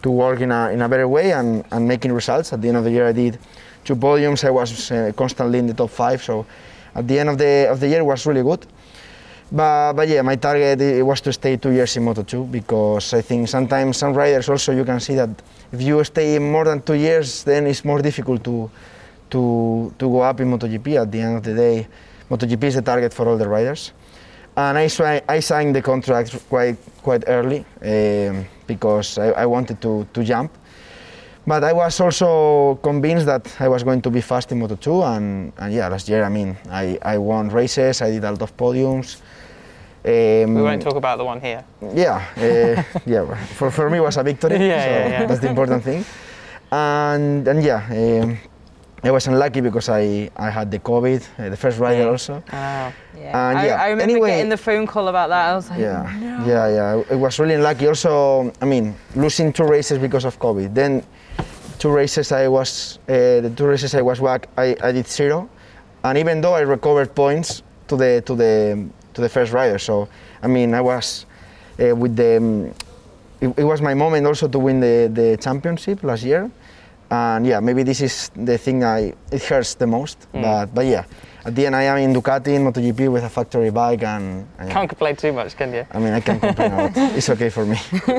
to 0.02 0.10
work 0.10 0.40
in 0.40 0.52
a 0.52 0.70
in 0.70 0.82
a 0.82 0.88
better 0.88 1.08
way 1.08 1.32
and, 1.32 1.64
and 1.70 1.87
making 1.87 2.12
results. 2.12 2.52
At 2.52 2.62
the 2.62 2.68
end 2.68 2.76
of 2.76 2.84
the 2.84 2.90
year, 2.90 3.06
I 3.08 3.12
did 3.12 3.38
two 3.84 3.96
podiums. 3.96 4.44
I 4.44 4.50
was 4.50 4.92
constantly 5.16 5.58
in 5.58 5.66
the 5.66 5.75
top 5.75 5.90
five, 5.90 6.22
so 6.22 6.46
at 6.94 7.06
the 7.06 7.18
end 7.18 7.28
of 7.28 7.38
the 7.38 7.68
of 7.70 7.80
the 7.80 7.88
year 7.88 8.04
was 8.04 8.26
really 8.26 8.42
good. 8.42 8.66
But, 9.52 9.95
but 9.95 10.09
yeah, 10.09 10.23
my 10.23 10.37
target 10.37 11.04
was 11.04 11.21
to 11.23 11.33
stay 11.33 11.57
two 11.57 11.71
years 11.71 11.97
in 11.97 12.04
Moto2 12.04 12.50
because 12.50 13.14
I 13.14 13.21
think 13.21 13.49
sometimes 13.49 13.97
some 13.97 14.14
riders 14.14 14.49
also 14.49 14.73
you 14.73 14.85
can 14.85 15.00
see 15.00 15.16
that 15.16 15.30
if 15.73 15.83
you 15.83 16.02
stay 16.04 16.38
more 16.38 16.64
than 16.64 16.83
two 16.83 16.95
years, 16.95 17.42
then 17.42 17.66
it's 17.66 17.85
more 17.85 18.00
difficult 18.00 18.45
to 18.45 18.71
to 19.30 19.92
to 19.99 20.09
go 20.09 20.21
up 20.21 20.40
in 20.40 20.50
MotoGP. 20.50 21.02
At 21.02 21.11
the 21.11 21.21
end 21.21 21.37
of 21.38 21.42
the 21.42 21.54
day, 21.54 21.87
MotoGP 22.30 22.64
is 22.64 22.75
the 22.76 22.83
target 22.83 23.12
for 23.12 23.28
all 23.28 23.37
the 23.37 23.49
riders. 23.49 23.92
And 24.57 24.78
I, 24.78 25.23
I 25.28 25.40
signed 25.40 25.75
the 25.75 25.83
contract 25.83 26.37
quite 26.49 26.76
quite 27.02 27.25
early 27.26 27.64
um, 27.83 28.47
because 28.66 29.19
I, 29.19 29.30
I 29.30 29.47
wanted 29.47 29.80
to, 29.83 30.07
to 30.12 30.25
jump. 30.25 30.52
But 31.47 31.64
I 31.64 31.73
was 31.73 31.99
also 32.00 32.78
convinced 32.83 33.26
that 33.26 33.57
I 33.61 33.66
was 33.66 33.83
going 33.83 34.02
to 34.02 34.11
be 34.11 34.21
fast 34.21 34.52
in 34.52 34.61
Moto2, 34.61 35.16
and, 35.16 35.52
and 35.59 35.73
yeah, 35.73 35.88
last 35.88 36.09
year 36.09 36.23
I 36.23 36.28
mean 36.28 36.57
I, 36.71 36.99
I 37.02 37.19
won 37.19 37.49
races, 37.49 38.02
I 38.02 38.11
did 38.11 38.25
a 38.25 38.30
lot 38.30 38.42
of 38.42 38.57
podiums. 38.57 39.21
Um, 40.04 40.54
We 40.54 40.62
won't 40.62 40.83
talk 40.83 40.97
about 40.97 41.19
the 41.19 41.25
one 41.25 41.40
here. 41.40 41.62
yeah, 41.95 42.25
uh, 42.37 42.83
yeah. 43.07 43.35
For, 43.57 43.71
for 43.71 43.90
me, 43.90 43.99
it 43.99 44.02
was 44.02 44.16
a 44.16 44.23
victory. 44.23 44.52
Yeah, 44.57 44.85
so 44.85 44.90
yeah, 44.90 45.09
yeah. 45.09 45.26
That's 45.26 45.40
the 45.40 45.49
important 45.50 45.85
thing. 45.85 46.04
And 46.73 47.47
and 47.49 47.62
yeah, 47.62 47.83
um, 47.90 48.38
I 49.02 49.11
was 49.11 49.26
unlucky 49.26 49.61
because 49.61 49.88
I, 49.88 50.30
I 50.37 50.50
had 50.50 50.71
the 50.71 50.78
COVID, 50.78 51.23
uh, 51.38 51.49
the 51.50 51.57
first 51.57 51.78
rider 51.78 52.09
also. 52.09 52.42
Ah. 52.52 52.92
Yeah. 53.16 53.50
And 53.50 53.59
I, 53.59 53.66
yeah, 53.66 53.83
I 53.83 53.88
remember 53.90 54.12
anyway- 54.12 54.30
getting 54.30 54.50
the 54.50 54.57
phone 54.57 54.87
call 54.87 55.09
about 55.09 55.28
that. 55.30 55.50
I 55.50 55.54
was 55.54 55.69
like, 55.71 55.80
Yeah, 55.80 56.45
yeah, 56.47 56.69
yeah. 56.69 57.02
It 57.11 57.16
was 57.19 57.38
really 57.38 57.54
unlucky. 57.54 57.87
Also, 57.88 58.52
I 58.62 58.64
mean, 58.66 58.95
losing 59.14 59.52
two 59.52 59.64
races 59.64 59.99
because 59.99 60.25
of 60.25 60.38
COVID. 60.38 60.75
Then 60.75 61.02
two 61.78 61.90
races 61.90 62.30
I 62.33 62.49
was, 62.49 62.99
uh, 63.09 63.40
the 63.40 63.52
two 63.57 63.66
races 63.66 63.95
I 63.95 64.02
was 64.02 64.21
back, 64.21 64.49
I, 64.57 64.76
I 64.83 64.92
did 64.92 65.07
zero, 65.07 65.49
and 66.04 66.16
even 66.19 66.40
though 66.40 66.54
I 66.54 66.61
recovered 66.61 67.14
points 67.14 67.62
to 67.88 67.97
the 67.97 68.23
to 68.26 68.35
the 68.37 68.87
to 69.21 69.29
the 69.29 69.29
first 69.29 69.53
rider, 69.53 69.79
so 69.79 70.09
I 70.43 70.47
mean, 70.47 70.75
I 70.75 70.81
was 70.81 71.27
uh, 71.79 71.95
with 71.95 72.17
the. 72.17 72.37
um, 72.39 72.75
it, 73.41 73.49
it 73.59 73.65
was 73.65 73.81
my 73.81 73.95
moment 73.95 74.27
also 74.27 74.49
to 74.49 74.59
win 74.59 74.81
the, 74.81 75.11
the 75.12 75.37
championship 75.41 76.03
last 76.03 76.23
year, 76.23 76.50
and 77.11 77.47
yeah, 77.47 77.59
maybe 77.61 77.83
this 77.83 78.00
is 78.03 78.31
the 78.37 78.59
thing 78.59 78.85
I 78.85 79.15
it 79.33 79.43
hurts 79.43 79.75
the 79.75 79.87
most. 79.87 80.19
Mm. 80.33 80.43
But 80.43 80.75
but 80.75 80.87
yeah, 80.87 81.05
at 81.45 81.55
the 81.55 81.67
end 81.67 81.77
I 81.77 81.85
am 81.85 81.99
in 81.99 82.12
Ducati 82.12 82.49
in 82.49 82.65
MotoGP 82.65 83.11
with 83.11 83.25
a 83.25 83.31
factory 83.31 83.71
bike, 83.71 84.03
and, 84.03 84.47
and. 84.59 84.71
Can't 84.71 84.89
complain 84.89 85.17
too 85.17 85.33
much, 85.33 85.57
can 85.57 85.73
you? 85.73 85.87
I 85.91 85.99
mean, 85.99 86.12
I 86.12 86.21
can't 86.21 86.41
complain 86.41 86.73
a 86.73 86.77
lot. 86.83 86.93
It's 87.17 87.31
okay 87.31 87.49
for 87.49 87.65
me. 87.65 87.79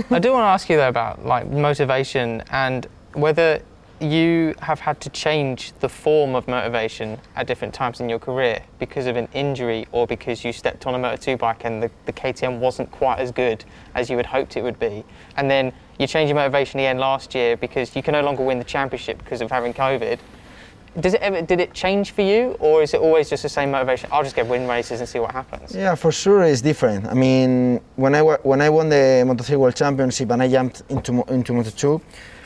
I 0.09 0.19
do 0.19 0.31
want 0.33 0.43
to 0.43 0.53
ask 0.55 0.69
you 0.69 0.77
though 0.77 0.89
about 0.89 1.25
like 1.25 1.47
motivation 1.47 2.41
and 2.49 2.87
whether 3.13 3.61
you 4.01 4.55
have 4.61 4.79
had 4.79 4.99
to 5.01 5.09
change 5.09 5.73
the 5.73 5.87
form 5.87 6.33
of 6.33 6.47
motivation 6.47 7.19
at 7.35 7.45
different 7.45 7.73
times 7.73 7.99
in 7.99 8.09
your 8.09 8.17
career 8.17 8.63
because 8.79 9.05
of 9.05 9.15
an 9.15 9.27
injury 9.33 9.85
or 9.91 10.07
because 10.07 10.43
you 10.43 10.51
stepped 10.51 10.87
on 10.87 10.95
a 10.95 10.97
Moto2 10.97 11.37
bike 11.37 11.65
and 11.65 11.83
the, 11.83 11.91
the 12.05 12.13
KTM 12.13 12.59
wasn't 12.59 12.91
quite 12.91 13.19
as 13.19 13.31
good 13.31 13.63
as 13.93 14.09
you 14.09 14.17
had 14.17 14.25
hoped 14.25 14.57
it 14.57 14.63
would 14.63 14.79
be. 14.79 15.05
And 15.37 15.49
then 15.49 15.71
you 15.99 16.07
changed 16.07 16.29
your 16.29 16.35
motivation 16.35 16.79
again 16.79 16.97
last 16.97 17.35
year 17.35 17.55
because 17.55 17.95
you 17.95 18.01
can 18.01 18.13
no 18.13 18.21
longer 18.21 18.43
win 18.43 18.57
the 18.57 18.65
championship 18.65 19.19
because 19.19 19.39
of 19.39 19.51
having 19.51 19.73
COVID. 19.73 20.19
Does 20.99 21.13
it 21.13 21.21
ever, 21.21 21.41
did 21.41 21.59
it 21.59 21.73
change 21.73 22.11
for 22.11 22.23
you 22.23 22.57
or 22.59 22.81
is 22.81 22.93
it 22.93 22.99
always 22.99 23.29
just 23.29 23.43
the 23.43 23.49
same 23.49 23.71
motivation? 23.71 24.09
I'll 24.11 24.23
just 24.23 24.35
get 24.35 24.47
win 24.47 24.67
races 24.67 24.99
and 24.99 25.07
see 25.07 25.19
what 25.19 25.31
happens. 25.31 25.75
yeah, 25.75 25.93
for 25.93 26.11
sure 26.11 26.43
it's 26.43 26.59
different. 26.59 27.05
I 27.05 27.13
mean, 27.13 27.79
when 27.97 28.15
I, 28.15 28.21
when 28.21 28.61
I 28.61 28.69
won 28.69 28.89
the 28.89 29.23
Moto3 29.25 29.57
World 29.57 29.75
Championship 29.75 30.31
and 30.31 30.41
I 30.41 30.49
jumped 30.49 30.81
into, 30.89 31.23
into 31.31 31.53
Moto2, 31.53 32.01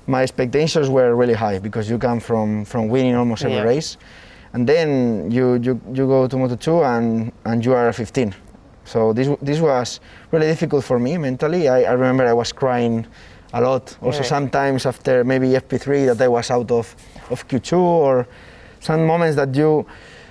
my 0.08 0.22
expectations 0.24 0.90
were 0.90 1.16
really 1.16 1.34
high 1.34 1.60
because 1.60 1.90
you 1.90 1.98
come 1.98 2.20
from, 2.20 2.66
from 2.66 2.88
winning 2.90 3.16
almost 3.16 3.44
every 3.44 3.58
Yeah. 3.58 3.64
race. 3.64 3.98
And 4.54 4.68
then 4.68 5.30
you, 5.32 5.56
you, 5.56 5.82
you 5.94 6.08
go 6.08 6.28
to 6.28 6.36
Moto2 6.36 6.98
and, 6.98 7.32
and 7.46 7.66
you 7.66 7.74
are 7.74 7.92
15. 7.92 8.34
So 8.86 9.14
this, 9.14 9.28
this 9.42 9.60
was 9.60 10.00
really 10.32 10.48
difficult 10.48 10.84
for 10.86 11.00
me 11.00 11.18
mentally. 11.18 11.68
I, 11.68 11.84
I 11.84 11.92
remember 11.94 12.26
I 12.26 12.34
was 12.34 12.52
crying 12.54 13.06
a 13.54 13.62
lot. 13.62 13.98
Also, 14.02 14.20
Yeah. 14.20 14.26
sometimes 14.26 14.86
after 14.86 15.24
maybe 15.24 15.50
FP3 15.50 16.06
that 16.16 16.22
I 16.24 16.28
was 16.28 16.52
out 16.52 16.72
of, 16.72 16.96
of 17.32 17.48
Q2 17.48 17.78
or 17.78 18.28
some 18.80 19.06
moments 19.06 19.36
that 19.38 19.54
you, 19.56 19.86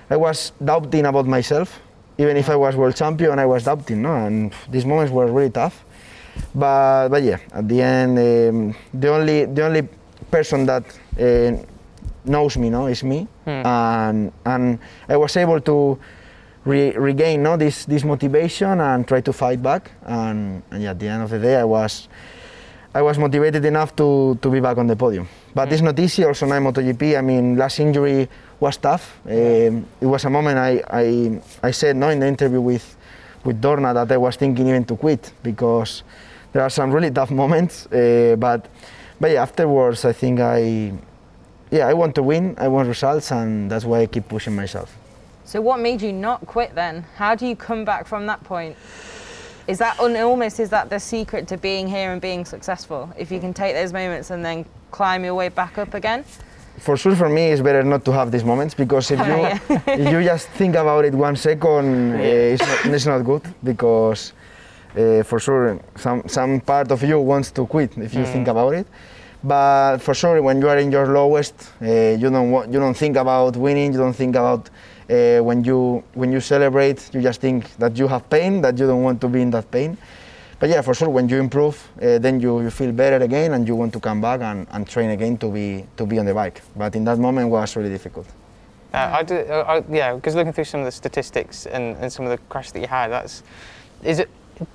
I 0.09 0.15
was 0.15 0.53
doubting 0.63 1.05
about 1.05 1.27
myself. 1.27 1.81
Even 2.17 2.37
if 2.37 2.49
I 2.49 2.55
was 2.55 2.75
world 2.77 2.95
champion, 2.95 3.37
I 3.39 3.45
was 3.45 3.65
doubting, 3.65 4.01
no? 4.03 4.15
And 4.15 4.53
these 4.71 4.85
moments 4.85 5.11
were 5.11 5.27
really 5.27 5.49
tough. 5.49 5.83
But, 6.53 7.09
but 7.09 7.23
yeah, 7.23 7.37
at 7.53 7.67
the 7.67 7.81
end, 7.81 8.17
um, 8.19 8.75
the 8.93 9.09
only 9.09 9.45
the 9.45 9.65
only 9.65 9.87
person 10.31 10.65
that 10.65 10.83
uh, 11.19 11.51
knows 12.25 12.57
me, 12.57 12.69
no, 12.69 12.87
is 12.87 13.03
me, 13.03 13.27
Hmm. 13.45 13.61
and 13.65 14.31
and 14.45 14.79
I 15.09 15.17
was 15.17 15.35
able 15.37 15.59
to 15.61 15.97
re- 16.65 16.95
regain, 16.97 17.43
no, 17.43 17.57
this 17.57 17.85
this 17.85 18.03
motivation 18.03 18.79
and 18.81 19.07
try 19.07 19.21
to 19.21 19.33
fight 19.33 19.61
back. 19.61 19.91
And, 20.05 20.63
and 20.71 20.81
yeah, 20.83 20.91
at 20.91 20.99
the 20.99 21.07
end 21.07 21.23
of 21.23 21.29
the 21.29 21.39
day, 21.39 21.55
I 21.57 21.63
was 21.65 22.07
I 22.95 23.01
was 23.01 23.17
motivated 23.17 23.65
enough 23.65 23.93
to, 23.97 24.37
to 24.41 24.49
be 24.49 24.61
back 24.61 24.77
on 24.77 24.87
the 24.87 24.95
podium. 24.95 25.27
But 25.53 25.71
it's 25.71 25.81
not 25.81 25.99
easy. 25.99 26.23
Also, 26.23 26.45
in 26.45 26.63
MotoGP, 26.63 27.17
I 27.17 27.21
mean, 27.21 27.57
last 27.57 27.79
injury 27.81 28.29
was 28.59 28.77
tough. 28.77 29.19
Um, 29.25 29.85
it 29.99 30.05
was 30.05 30.23
a 30.23 30.29
moment 30.29 30.57
I, 30.57 30.81
I, 30.89 31.41
I 31.61 31.71
said 31.71 31.97
no 31.97 32.07
in 32.09 32.19
the 32.19 32.27
interview 32.27 32.61
with, 32.61 32.95
with 33.45 33.61
Dorna 33.61 33.93
that 33.93 34.11
I 34.11 34.17
was 34.17 34.35
thinking 34.35 34.67
even 34.67 34.83
to 34.85 34.95
quit 34.95 35.31
because 35.43 36.03
there 36.51 36.61
are 36.61 36.69
some 36.69 36.91
really 36.91 37.11
tough 37.11 37.31
moments. 37.31 37.85
Uh, 37.87 38.35
but, 38.37 38.67
but 39.19 39.31
yeah, 39.31 39.41
afterwards, 39.41 40.03
I 40.03 40.13
think 40.13 40.39
I, 40.39 40.93
yeah, 41.71 41.87
I 41.87 41.93
want 41.93 42.15
to 42.15 42.23
win. 42.23 42.55
I 42.57 42.67
want 42.67 42.87
results, 42.87 43.31
and 43.31 43.69
that's 43.69 43.85
why 43.85 44.01
I 44.01 44.05
keep 44.07 44.27
pushing 44.27 44.55
myself. 44.55 44.95
So 45.45 45.61
what 45.61 45.79
made 45.79 46.01
you 46.01 46.11
not 46.11 46.45
quit 46.47 46.73
then? 46.73 47.05
How 47.15 47.35
do 47.35 47.45
you 47.45 47.55
come 47.55 47.85
back 47.85 48.07
from 48.07 48.25
that 48.25 48.43
point? 48.43 48.75
Is 49.67 49.77
that 49.79 49.99
un- 49.99 50.15
almost 50.17 50.59
is 50.59 50.69
that 50.69 50.89
the 50.89 50.99
secret 50.99 51.47
to 51.47 51.57
being 51.57 51.87
here 51.87 52.11
and 52.11 52.21
being 52.21 52.45
successful? 52.45 53.11
If 53.17 53.31
you 53.31 53.39
can 53.39 53.53
take 53.53 53.75
those 53.75 53.93
moments 53.93 54.31
and 54.31 54.43
then 54.43 54.65
climb 54.91 55.23
your 55.23 55.35
way 55.35 55.49
back 55.49 55.77
up 55.77 55.93
again? 55.93 56.23
For 56.77 56.97
sure 56.97 57.15
for 57.15 57.29
me 57.29 57.43
it's 57.51 57.61
better 57.61 57.83
not 57.83 58.03
to 58.05 58.11
have 58.11 58.31
these 58.31 58.43
moments 58.43 58.73
because 58.73 59.11
if 59.11 59.19
you 59.27 59.73
if 59.87 60.11
you 60.11 60.23
just 60.23 60.47
think 60.49 60.75
about 60.75 61.05
it 61.05 61.13
one 61.13 61.35
second, 61.35 62.15
uh, 62.15 62.17
it's, 62.53 62.67
not, 62.67 62.93
it's 62.93 63.05
not 63.05 63.19
good 63.19 63.41
because 63.63 64.33
uh, 64.97 65.23
for 65.23 65.39
sure 65.39 65.79
some 65.95 66.23
some 66.27 66.59
part 66.61 66.91
of 66.91 67.03
you 67.03 67.19
wants 67.19 67.51
to 67.51 67.65
quit 67.65 67.97
if 67.97 68.13
you 68.13 68.25
think 68.25 68.47
about 68.47 68.73
it. 68.73 68.87
But 69.43 69.99
for 69.99 70.15
sure, 70.15 70.41
when 70.41 70.59
you 70.59 70.67
are 70.69 70.79
in 70.79 70.91
your 70.91 71.05
lowest, 71.05 71.53
uh, 71.79 71.85
you 71.85 72.31
don't 72.31 72.49
want, 72.49 72.73
you 72.73 72.79
don't 72.79 72.97
think 72.97 73.15
about 73.15 73.55
winning. 73.55 73.93
You 73.93 73.99
don't 73.99 74.15
think 74.15 74.35
about 74.35 74.71
uh, 75.07 75.37
when 75.43 75.63
you 75.63 76.03
when 76.15 76.31
you 76.31 76.39
celebrate. 76.39 77.13
You 77.13 77.21
just 77.21 77.41
think 77.41 77.69
that 77.77 77.95
you 77.95 78.07
have 78.07 78.27
pain, 78.27 78.61
that 78.61 78.79
you 78.79 78.87
don't 78.87 79.03
want 79.03 79.21
to 79.21 79.27
be 79.27 79.43
in 79.43 79.51
that 79.51 79.69
pain. 79.69 79.97
But 80.57 80.69
yeah, 80.69 80.81
for 80.81 80.93
sure, 80.93 81.09
when 81.09 81.27
you 81.27 81.37
improve, 81.39 81.89
uh, 82.01 82.17
then 82.17 82.39
you, 82.39 82.61
you 82.61 82.69
feel 82.69 82.91
better 82.93 83.17
again, 83.17 83.53
and 83.53 83.67
you 83.67 83.75
want 83.75 83.91
to 83.93 83.99
come 83.99 84.21
back 84.21 84.41
and, 84.41 84.65
and 84.71 84.87
train 84.87 85.09
again 85.09 85.37
to 85.39 85.49
be 85.49 85.85
to 85.97 86.05
be 86.05 86.17
on 86.17 86.25
the 86.25 86.33
bike. 86.33 86.61
But 86.75 86.95
in 86.95 87.03
that 87.05 87.19
moment 87.19 87.49
was 87.49 87.75
really 87.75 87.89
difficult. 87.89 88.27
Uh, 88.93 89.09
I 89.19 89.23
do, 89.23 89.35
uh, 89.35 89.65
I, 89.67 89.93
yeah, 89.93 90.15
because 90.15 90.35
looking 90.35 90.53
through 90.53 90.63
some 90.63 90.79
of 90.79 90.85
the 90.85 90.91
statistics 90.91 91.65
and, 91.65 91.97
and 91.97 92.11
some 92.11 92.25
of 92.25 92.31
the 92.31 92.37
crashes 92.47 92.71
that 92.71 92.79
you 92.79 92.87
had, 92.87 93.09
that's 93.09 93.43
is 94.03 94.19
it. 94.19 94.29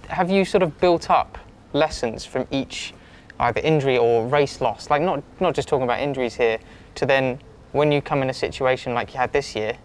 Have 0.08 0.30
you 0.30 0.44
sort 0.44 0.62
of 0.62 0.78
built 0.80 1.08
up 1.08 1.38
lessons 1.72 2.26
from 2.26 2.46
each 2.50 2.92
either 3.38 3.60
injury 3.62 3.96
or 3.96 4.26
race 4.26 4.60
loss? 4.60 4.90
Like 4.90 5.00
not 5.00 5.22
not 5.40 5.54
just 5.54 5.68
talking 5.68 5.84
about 5.84 6.00
injuries 6.00 6.34
here, 6.34 6.58
to 6.96 7.06
then 7.06 7.38
when 7.72 7.90
you 7.90 8.02
come 8.02 8.20
in 8.20 8.28
a 8.28 8.34
situation 8.34 8.92
like 8.92 9.14
you 9.14 9.18
had 9.18 9.32
this 9.32 9.56
year, 9.56 9.78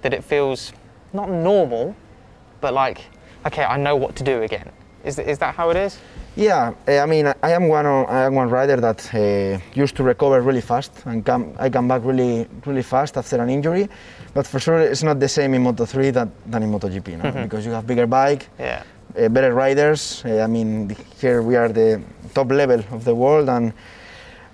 that 0.00 0.14
it 0.14 0.24
feels 0.24 0.72
not 1.12 1.28
normal, 1.28 1.94
but 2.62 2.72
like 2.72 3.04
okay, 3.44 3.64
I 3.64 3.76
know 3.76 3.94
what 3.94 4.16
to 4.16 4.24
do 4.24 4.42
again. 4.42 4.70
Is, 5.04 5.18
is 5.18 5.38
that 5.38 5.54
how 5.54 5.70
it 5.70 5.76
is? 5.76 5.98
Yeah, 6.36 6.72
uh, 6.86 6.98
I 6.98 7.06
mean, 7.06 7.26
I- 7.42 7.50
am 7.52 7.68
one. 7.68 7.86
I 7.86 8.24
am 8.24 8.34
one 8.34 8.48
rider 8.50 8.76
that 8.80 9.12
uh, 9.14 9.58
used 9.74 9.96
to 9.96 10.02
recover 10.04 10.40
really 10.40 10.60
fast 10.60 10.92
and 11.06 11.24
come. 11.24 11.54
I 11.58 11.68
come 11.70 11.88
back 11.88 12.02
really, 12.04 12.46
really 12.66 12.82
fast 12.82 13.16
after 13.16 13.40
an 13.42 13.48
injury. 13.50 13.88
But 14.34 14.46
for 14.46 14.60
sure, 14.60 14.78
it's 14.78 15.02
not 15.02 15.18
the 15.18 15.28
same 15.28 15.54
in 15.54 15.64
Moto3 15.64 16.12
that, 16.12 16.28
than 16.46 16.62
in 16.62 16.70
MotoGP, 16.70 17.22
no? 17.22 17.42
because 17.42 17.64
you 17.66 17.72
have 17.72 17.86
bigger 17.86 18.06
bike, 18.06 18.48
Yeah. 18.58 18.82
uh, 19.18 19.28
better 19.28 19.52
riders. 19.54 20.22
Uh, 20.24 20.42
I 20.42 20.46
mean, 20.46 20.94
here 21.20 21.42
we 21.42 21.56
are 21.56 21.68
the 21.68 22.00
top 22.34 22.50
level 22.50 22.82
of 22.92 23.04
the 23.04 23.14
world, 23.14 23.48
and 23.48 23.72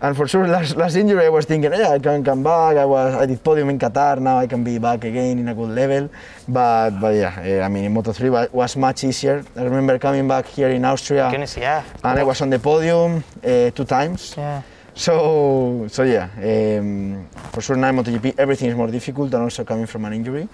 and 0.05 0.15
for 0.15 0.29
sure, 0.29 0.47
last, 0.57 0.77
last 0.77 0.97
injury 0.97 1.25
I 1.25 1.31
was 1.31 1.47
thinking, 1.47 1.73
yeah, 1.73 1.91
I 1.97 1.99
can 1.99 2.23
come 2.23 2.43
back. 2.43 2.77
I 2.77 2.85
was 2.85 3.15
I 3.15 3.27
did 3.27 3.43
podium 3.43 3.71
in 3.71 3.79
Qatar. 3.79 4.21
Now 4.21 4.37
I 4.39 4.47
can 4.47 4.63
be 4.63 4.79
back 4.79 5.05
again 5.05 5.39
in 5.39 5.49
a 5.49 5.55
good 5.55 5.71
level. 5.71 6.11
But 6.47 7.01
but 7.01 7.15
yeah, 7.15 7.33
uh, 7.63 7.67
I 7.67 7.69
mean, 7.69 7.85
in 7.85 7.95
Moto3 7.95 8.31
wa- 8.31 8.49
was 8.53 8.77
much 8.77 9.05
easier. 9.05 9.45
I 9.57 9.63
remember 9.63 9.99
coming 9.99 10.29
back 10.29 10.47
here 10.47 10.69
in 10.69 10.85
Austria, 10.85 11.29
Goodness, 11.31 11.57
yeah. 11.57 11.83
and 12.05 12.19
I 12.19 12.23
was 12.23 12.41
on 12.43 12.51
the 12.51 12.59
podium 12.59 13.25
uh, 13.43 13.71
two 13.71 13.85
times. 13.85 14.35
Yeah. 14.37 14.63
So, 14.97 15.87
so 15.89 16.05
yeah, 16.05 16.29
um, 16.39 17.27
for 17.53 17.61
sure 17.61 17.77
now 17.77 17.89
in 17.89 17.97
MotoGP 17.97 18.35
everything 18.39 18.69
is 18.69 18.77
more 18.77 18.87
difficult 18.87 19.35
and 19.35 19.43
also 19.43 19.65
coming 19.65 19.87
from 19.87 20.05
an 20.05 20.13
injury. 20.13 20.49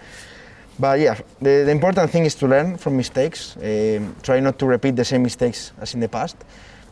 But 0.79 0.99
yeah, 0.99 1.19
the, 1.43 1.65
the 1.67 1.71
important 1.71 2.11
thing 2.11 2.25
is 2.25 2.35
to 2.37 2.47
learn 2.47 2.79
from 2.79 2.97
mistakes. 2.97 3.55
Um, 3.57 4.17
try 4.23 4.41
not 4.41 4.59
to 4.61 4.67
repeat 4.67 4.97
the 4.97 5.05
same 5.05 5.23
mistakes 5.23 5.73
as 5.79 5.93
in 5.93 6.01
the 6.01 6.09
past. 6.09 6.37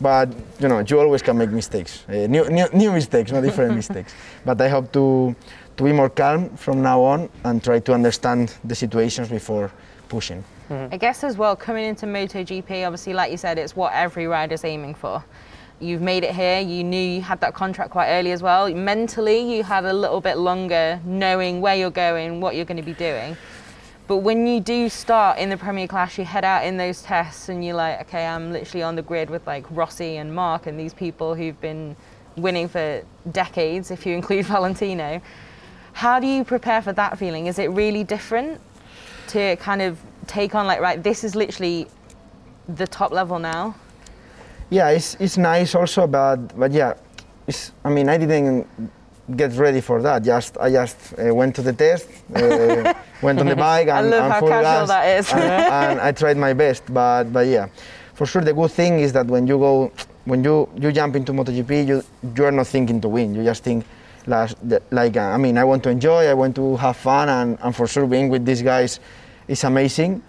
But 0.00 0.28
you 0.60 0.68
know, 0.68 0.78
you 0.80 1.00
always 1.00 1.22
can 1.22 1.36
make 1.38 1.50
mistakes, 1.50 2.04
uh, 2.08 2.26
new, 2.28 2.48
new, 2.48 2.66
new 2.72 2.92
mistakes, 2.92 3.32
not 3.32 3.42
different 3.42 3.74
mistakes. 3.82 4.14
But 4.44 4.60
I 4.60 4.68
hope 4.68 4.92
to 4.92 5.34
to 5.76 5.84
be 5.84 5.92
more 5.92 6.10
calm 6.10 6.50
from 6.56 6.82
now 6.82 7.00
on 7.00 7.28
and 7.44 7.62
try 7.62 7.78
to 7.78 7.94
understand 7.94 8.54
the 8.64 8.74
situations 8.74 9.28
before 9.28 9.70
pushing. 10.08 10.44
I 10.70 10.98
guess 10.98 11.24
as 11.24 11.38
well, 11.38 11.56
coming 11.56 11.84
into 11.86 12.04
MotoGP, 12.04 12.86
obviously, 12.86 13.14
like 13.14 13.30
you 13.30 13.38
said, 13.38 13.58
it's 13.58 13.74
what 13.74 13.92
every 13.94 14.26
rider's 14.26 14.64
aiming 14.64 14.96
for. 14.96 15.24
You've 15.80 16.02
made 16.02 16.24
it 16.24 16.34
here. 16.34 16.60
You 16.60 16.84
knew 16.84 17.00
you 17.00 17.22
had 17.22 17.40
that 17.40 17.54
contract 17.54 17.90
quite 17.90 18.10
early 18.10 18.32
as 18.32 18.42
well. 18.42 18.68
Mentally, 18.74 19.56
you 19.56 19.62
had 19.62 19.84
a 19.84 19.92
little 19.92 20.20
bit 20.20 20.36
longer 20.36 21.00
knowing 21.06 21.60
where 21.62 21.76
you're 21.76 21.90
going, 21.90 22.40
what 22.40 22.54
you're 22.54 22.66
going 22.66 22.76
to 22.76 22.82
be 22.82 22.92
doing. 22.92 23.36
But 24.08 24.18
when 24.18 24.46
you 24.46 24.58
do 24.58 24.88
start 24.88 25.38
in 25.38 25.50
the 25.50 25.58
Premier 25.58 25.86
Class, 25.86 26.16
you 26.16 26.24
head 26.24 26.42
out 26.42 26.64
in 26.64 26.78
those 26.78 27.02
tests 27.02 27.50
and 27.50 27.62
you're 27.62 27.76
like, 27.76 28.00
okay, 28.00 28.26
I'm 28.26 28.52
literally 28.52 28.82
on 28.82 28.96
the 28.96 29.02
grid 29.02 29.28
with 29.28 29.46
like 29.46 29.66
Rossi 29.70 30.16
and 30.16 30.34
Marc 30.34 30.66
and 30.66 30.80
these 30.80 30.94
people 30.94 31.34
who've 31.34 31.60
been 31.60 31.94
winning 32.34 32.68
for 32.68 33.02
decades, 33.32 33.90
if 33.90 34.06
you 34.06 34.14
include 34.14 34.46
Valentino. 34.54 35.20
How 35.92 36.18
do 36.20 36.26
you 36.26 36.42
prepare 36.42 36.80
for 36.80 36.94
that 36.94 37.18
feeling? 37.18 37.48
Is 37.48 37.58
it 37.58 37.66
really 37.66 38.02
different 38.02 38.62
to 39.28 39.56
kind 39.56 39.82
of 39.82 39.98
take 40.26 40.54
on 40.54 40.66
like, 40.66 40.80
right, 40.80 41.02
this 41.02 41.22
is 41.22 41.34
literally 41.34 41.86
the 42.66 42.86
top 42.86 43.12
level 43.12 43.38
now? 43.38 43.74
Yeah, 44.70 44.88
it's, 44.88 45.16
it's 45.16 45.36
nice 45.36 45.74
also, 45.74 46.06
but 46.06 46.58
but 46.58 46.72
yeah, 46.72 46.94
it's, 47.46 47.72
I 47.84 47.90
mean 47.90 48.08
I 48.08 48.16
didn't 48.16 48.66
get 49.36 49.52
ready 49.56 49.80
for 49.80 50.02
that. 50.02 50.22
Just 50.22 50.56
I 50.58 50.70
just 50.70 50.96
uh, 51.18 51.34
went 51.34 51.54
to 51.56 51.62
the 51.62 51.72
test, 51.72 52.08
uh, 52.34 52.94
went 53.22 53.38
on 53.40 53.46
the 53.46 53.56
bike, 53.56 53.88
I 53.88 54.00
and, 54.00 54.10
love 54.10 54.24
and 54.24 54.32
how 54.32 54.40
casual 54.40 54.62
gas, 54.62 54.88
that 54.88 55.18
is. 55.18 55.32
and, 55.32 55.42
and 55.90 56.00
I 56.00 56.12
tried 56.12 56.36
my 56.36 56.52
best. 56.52 56.82
But 56.92 57.32
but 57.32 57.46
yeah, 57.46 57.68
for 58.14 58.26
sure 58.26 58.42
the 58.42 58.54
good 58.54 58.70
thing 58.70 59.00
is 59.00 59.12
that 59.12 59.26
when 59.26 59.46
you 59.46 59.58
go, 59.58 59.92
when 60.24 60.44
you 60.44 60.68
you 60.76 60.92
jump 60.92 61.16
into 61.16 61.32
MotoGP, 61.32 61.86
you 61.86 62.02
you 62.36 62.44
are 62.44 62.52
not 62.52 62.66
thinking 62.66 63.00
to 63.00 63.08
win. 63.08 63.34
You 63.34 63.44
just 63.44 63.64
think. 63.64 63.84
Like, 64.26 64.50
like 64.90 65.16
uh, 65.16 65.20
I 65.20 65.38
mean, 65.38 65.56
I 65.56 65.64
want 65.64 65.82
to 65.84 65.88
enjoy, 65.88 66.26
I 66.26 66.34
want 66.34 66.54
to 66.56 66.76
have 66.76 66.98
fun, 66.98 67.30
and, 67.30 67.56
and 67.62 67.74
for 67.74 67.86
sure 67.86 68.06
being 68.06 68.28
with 68.28 68.44
these 68.44 68.60
guys 68.60 69.00
is 69.46 69.64
amazing 69.64 70.22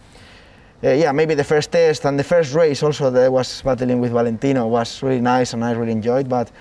uh, 0.83 0.91
yeah, 0.91 1.11
maybe 1.11 1.35
the 1.35 1.43
first 1.43 1.71
test 1.71 2.05
and 2.05 2.17
the 2.17 2.23
first 2.23 2.53
race 2.53 2.81
also 2.83 3.09
that 3.09 3.23
I 3.23 3.29
was 3.29 3.61
battling 3.61 3.99
with 3.99 4.11
Valentino 4.11 4.67
was 4.67 5.03
really 5.03 5.19
nice 5.19 5.53
and 5.53 5.63
I 5.63 5.71
really 5.71 5.91
enjoyed. 5.91 6.29
But 6.29 6.51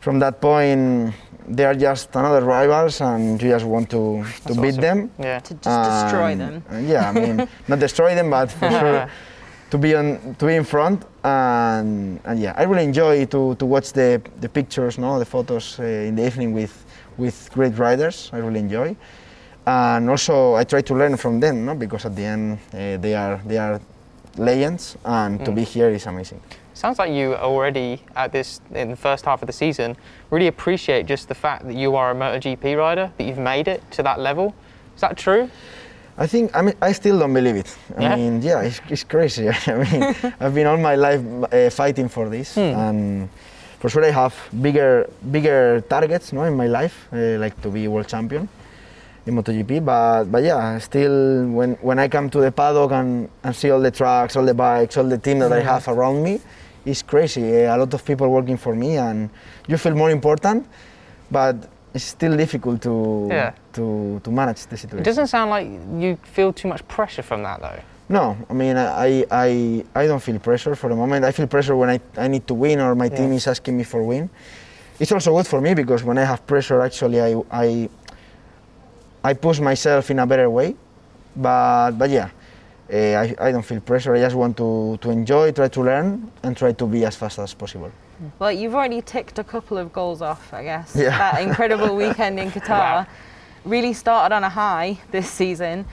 from 0.00 0.18
that 0.18 0.40
point, 0.40 1.14
they 1.48 1.64
are 1.64 1.74
just 1.74 2.14
another 2.16 2.42
rivals 2.44 3.00
and 3.00 3.40
you 3.40 3.50
just 3.50 3.64
want 3.64 3.88
to, 3.90 4.22
to 4.24 4.42
That's 4.44 4.56
beat 4.56 4.68
awesome. 4.68 4.80
them. 4.80 5.10
Yeah. 5.18 5.38
To 5.40 5.54
just 5.54 5.90
destroy 6.02 6.32
And- 6.32 6.40
them. 6.40 6.64
and 6.70 6.88
yeah, 6.88 7.08
I 7.08 7.12
mean, 7.12 7.48
not 7.68 7.78
destroy 7.78 8.14
them, 8.14 8.30
but 8.30 8.50
for 8.50 8.70
sure 8.70 9.08
to 9.70 9.78
be 9.78 9.94
on 9.96 10.34
to 10.38 10.46
be 10.46 10.54
in 10.56 10.64
front. 10.64 11.04
And, 11.24 12.20
and 12.24 12.38
yeah, 12.38 12.54
I 12.56 12.62
really 12.64 12.84
enjoy 12.84 13.26
to, 13.26 13.54
to 13.56 13.66
watch 13.66 13.92
the, 13.92 14.20
the 14.40 14.48
pictures, 14.48 14.96
no, 14.98 15.18
the 15.18 15.24
photos 15.24 15.78
uh, 15.80 15.82
in 15.82 16.14
the 16.16 16.24
evening 16.26 16.52
with 16.52 16.84
with 17.16 17.48
great 17.52 17.76
riders. 17.78 18.30
I 18.32 18.38
really 18.38 18.60
enjoy, 18.60 18.94
and 19.66 20.10
also 20.10 20.54
I 20.54 20.64
try 20.64 20.82
to 20.82 20.94
learn 20.94 21.16
from 21.16 21.40
them, 21.40 21.64
no, 21.64 21.74
because 21.74 22.04
at 22.04 22.14
the 22.14 22.24
end 22.24 22.58
uh, 22.74 22.96
they 22.98 23.14
are 23.14 23.40
they 23.46 23.56
are 23.58 23.80
legends, 24.36 24.96
and 25.04 25.44
to 25.44 25.50
be 25.52 25.64
here 25.64 25.88
is 25.88 26.06
amazing. 26.06 26.40
Sounds 26.76 26.98
like 26.98 27.10
you 27.10 27.34
already 27.36 28.02
at 28.16 28.32
this 28.32 28.60
in 28.74 28.90
the 28.90 28.96
first 28.96 29.24
half 29.24 29.40
of 29.42 29.46
the 29.46 29.52
season 29.52 29.96
really 30.30 30.48
appreciate 30.48 31.06
just 31.06 31.26
the 31.26 31.34
fact 31.34 31.66
that 31.66 31.74
you 31.74 31.96
are 31.96 32.10
a 32.10 32.14
MotoGP 32.14 32.76
rider, 32.76 33.10
that 33.16 33.24
you've 33.24 33.38
made 33.38 33.66
it 33.66 33.80
to 33.92 34.02
that 34.02 34.20
level. 34.20 34.54
Is 34.94 35.00
that 35.00 35.16
true? 35.16 35.48
I 36.18 36.26
think 36.26 36.54
I 36.54 36.60
mean 36.60 36.74
I 36.82 36.92
still 36.92 37.18
don't 37.18 37.32
believe 37.32 37.56
it. 37.56 37.74
I 37.96 38.02
Yeah? 38.02 38.16
mean, 38.16 38.42
yeah, 38.42 38.60
it's, 38.60 38.82
it's 38.90 39.04
crazy. 39.04 39.48
I 39.66 39.74
mean, 39.74 40.14
I've 40.40 40.54
been 40.54 40.66
all 40.66 40.76
my 40.76 40.96
life 40.96 41.22
uh, 41.50 41.70
fighting 41.70 42.10
for 42.10 42.28
this, 42.28 42.58
and 42.58 43.30
for 43.80 43.88
sure 43.88 44.04
I 44.04 44.10
have 44.10 44.34
bigger 44.60 45.08
bigger 45.32 45.80
targets, 45.88 46.34
no, 46.34 46.42
in 46.44 46.54
my 46.58 46.66
life, 46.66 47.08
uh, 47.10 47.38
like 47.40 47.58
to 47.62 47.70
be 47.70 47.88
world 47.88 48.06
champion 48.08 48.50
in 49.24 49.34
MotoGP. 49.34 49.82
But 49.82 50.24
but 50.30 50.42
yeah, 50.44 50.76
still 50.78 51.48
when 51.48 51.72
when 51.80 51.98
I 51.98 52.08
come 52.08 52.28
to 52.36 52.38
the 52.40 52.52
paddock 52.52 52.92
and, 52.92 53.30
and 53.44 53.56
see 53.56 53.70
all 53.70 53.80
the 53.80 53.90
trucks, 53.90 54.36
all 54.36 54.44
the 54.44 54.52
bikes, 54.54 54.98
all 54.98 55.08
the 55.08 55.16
team 55.18 55.38
that 55.38 55.52
I 55.52 55.60
have 55.60 55.88
around 55.88 56.22
me, 56.22 56.40
it's 56.86 57.02
crazy. 57.02 57.42
Uh, 57.66 57.74
a 57.74 57.78
lot 57.78 57.92
of 57.92 58.02
people 58.04 58.28
working 58.30 58.56
for 58.56 58.74
me, 58.74 58.96
and 58.96 59.28
you 59.68 59.76
feel 59.76 59.94
more 59.94 60.10
important, 60.10 60.66
but. 61.30 61.56
It's 61.94 62.04
still 62.04 62.36
difficult 62.36 62.82
to, 62.82 63.28
Yeah. 63.30 63.52
to, 63.72 64.20
to 64.22 64.30
manage 64.30 64.66
the 64.66 64.76
situation. 64.76 65.00
It 65.00 65.04
doesn't 65.04 65.28
sound 65.28 65.48
like 65.48 65.66
you 65.96 66.18
feel 66.24 66.52
too 66.52 66.68
much 66.68 66.86
pressure 66.88 67.22
from 67.22 67.42
that 67.44 67.58
though. 67.62 67.80
No, 68.10 68.36
I 68.50 68.52
mean 68.52 68.76
I, 68.76 69.24
I 69.30 69.82
I 69.94 70.06
don't 70.06 70.20
feel 70.20 70.38
pressure 70.38 70.74
for 70.76 70.90
the 70.90 70.94
moment. 71.02 71.24
I 71.24 71.32
feel 71.32 71.46
pressure 71.46 71.74
when 71.74 71.88
I, 71.88 71.98
I 72.18 72.28
need 72.28 72.44
to 72.48 72.54
win 72.54 72.80
or 72.80 72.94
my 72.94 73.08
team 73.08 73.32
is 73.32 73.46
asking 73.46 73.78
me 73.78 73.84
for 73.84 74.02
win. 74.02 74.28
It's 75.00 75.10
also 75.10 75.32
good 75.38 75.46
for 75.46 75.62
me 75.62 75.72
because 75.72 76.04
when 76.04 76.18
I 76.18 76.24
have 76.24 76.46
pressure, 76.46 76.82
actually 76.82 77.18
I 77.22 77.32
I, 77.50 77.88
I 79.24 79.32
push 79.32 79.58
myself 79.60 80.10
in 80.10 80.18
a 80.18 80.26
better 80.26 80.50
way. 80.50 80.76
But 81.34 81.92
but 81.92 82.10
yeah, 82.10 82.28
uh, 82.92 82.96
I, 82.96 83.34
I 83.38 83.52
don't 83.52 83.64
feel 83.64 83.80
pressure. 83.80 84.14
I 84.14 84.20
just 84.20 84.36
want 84.36 84.56
to, 84.58 84.98
to 85.00 85.10
enjoy, 85.10 85.52
try 85.52 85.68
to 85.68 85.82
learn, 85.82 86.30
and 86.42 86.56
try 86.56 86.72
to 86.72 86.86
be 86.86 87.04
as 87.04 87.16
fast 87.16 87.38
as 87.38 87.54
possible. 87.54 87.90
Well, 88.38 88.52
you've 88.52 88.74
already 88.74 89.02
ticked 89.02 89.38
a 89.38 89.44
couple 89.44 89.76
of 89.76 89.92
goals 89.92 90.22
off, 90.22 90.52
I 90.54 90.62
guess. 90.62 90.94
Yeah. 90.96 91.10
That 91.18 91.42
incredible 91.42 91.96
weekend 91.96 92.38
in 92.40 92.50
Qatar 92.56 93.06
really 93.64 93.92
started 93.92 94.34
on 94.34 94.44
a 94.44 94.48
high 94.48 94.98
this 95.10 95.28
season. 95.30 95.84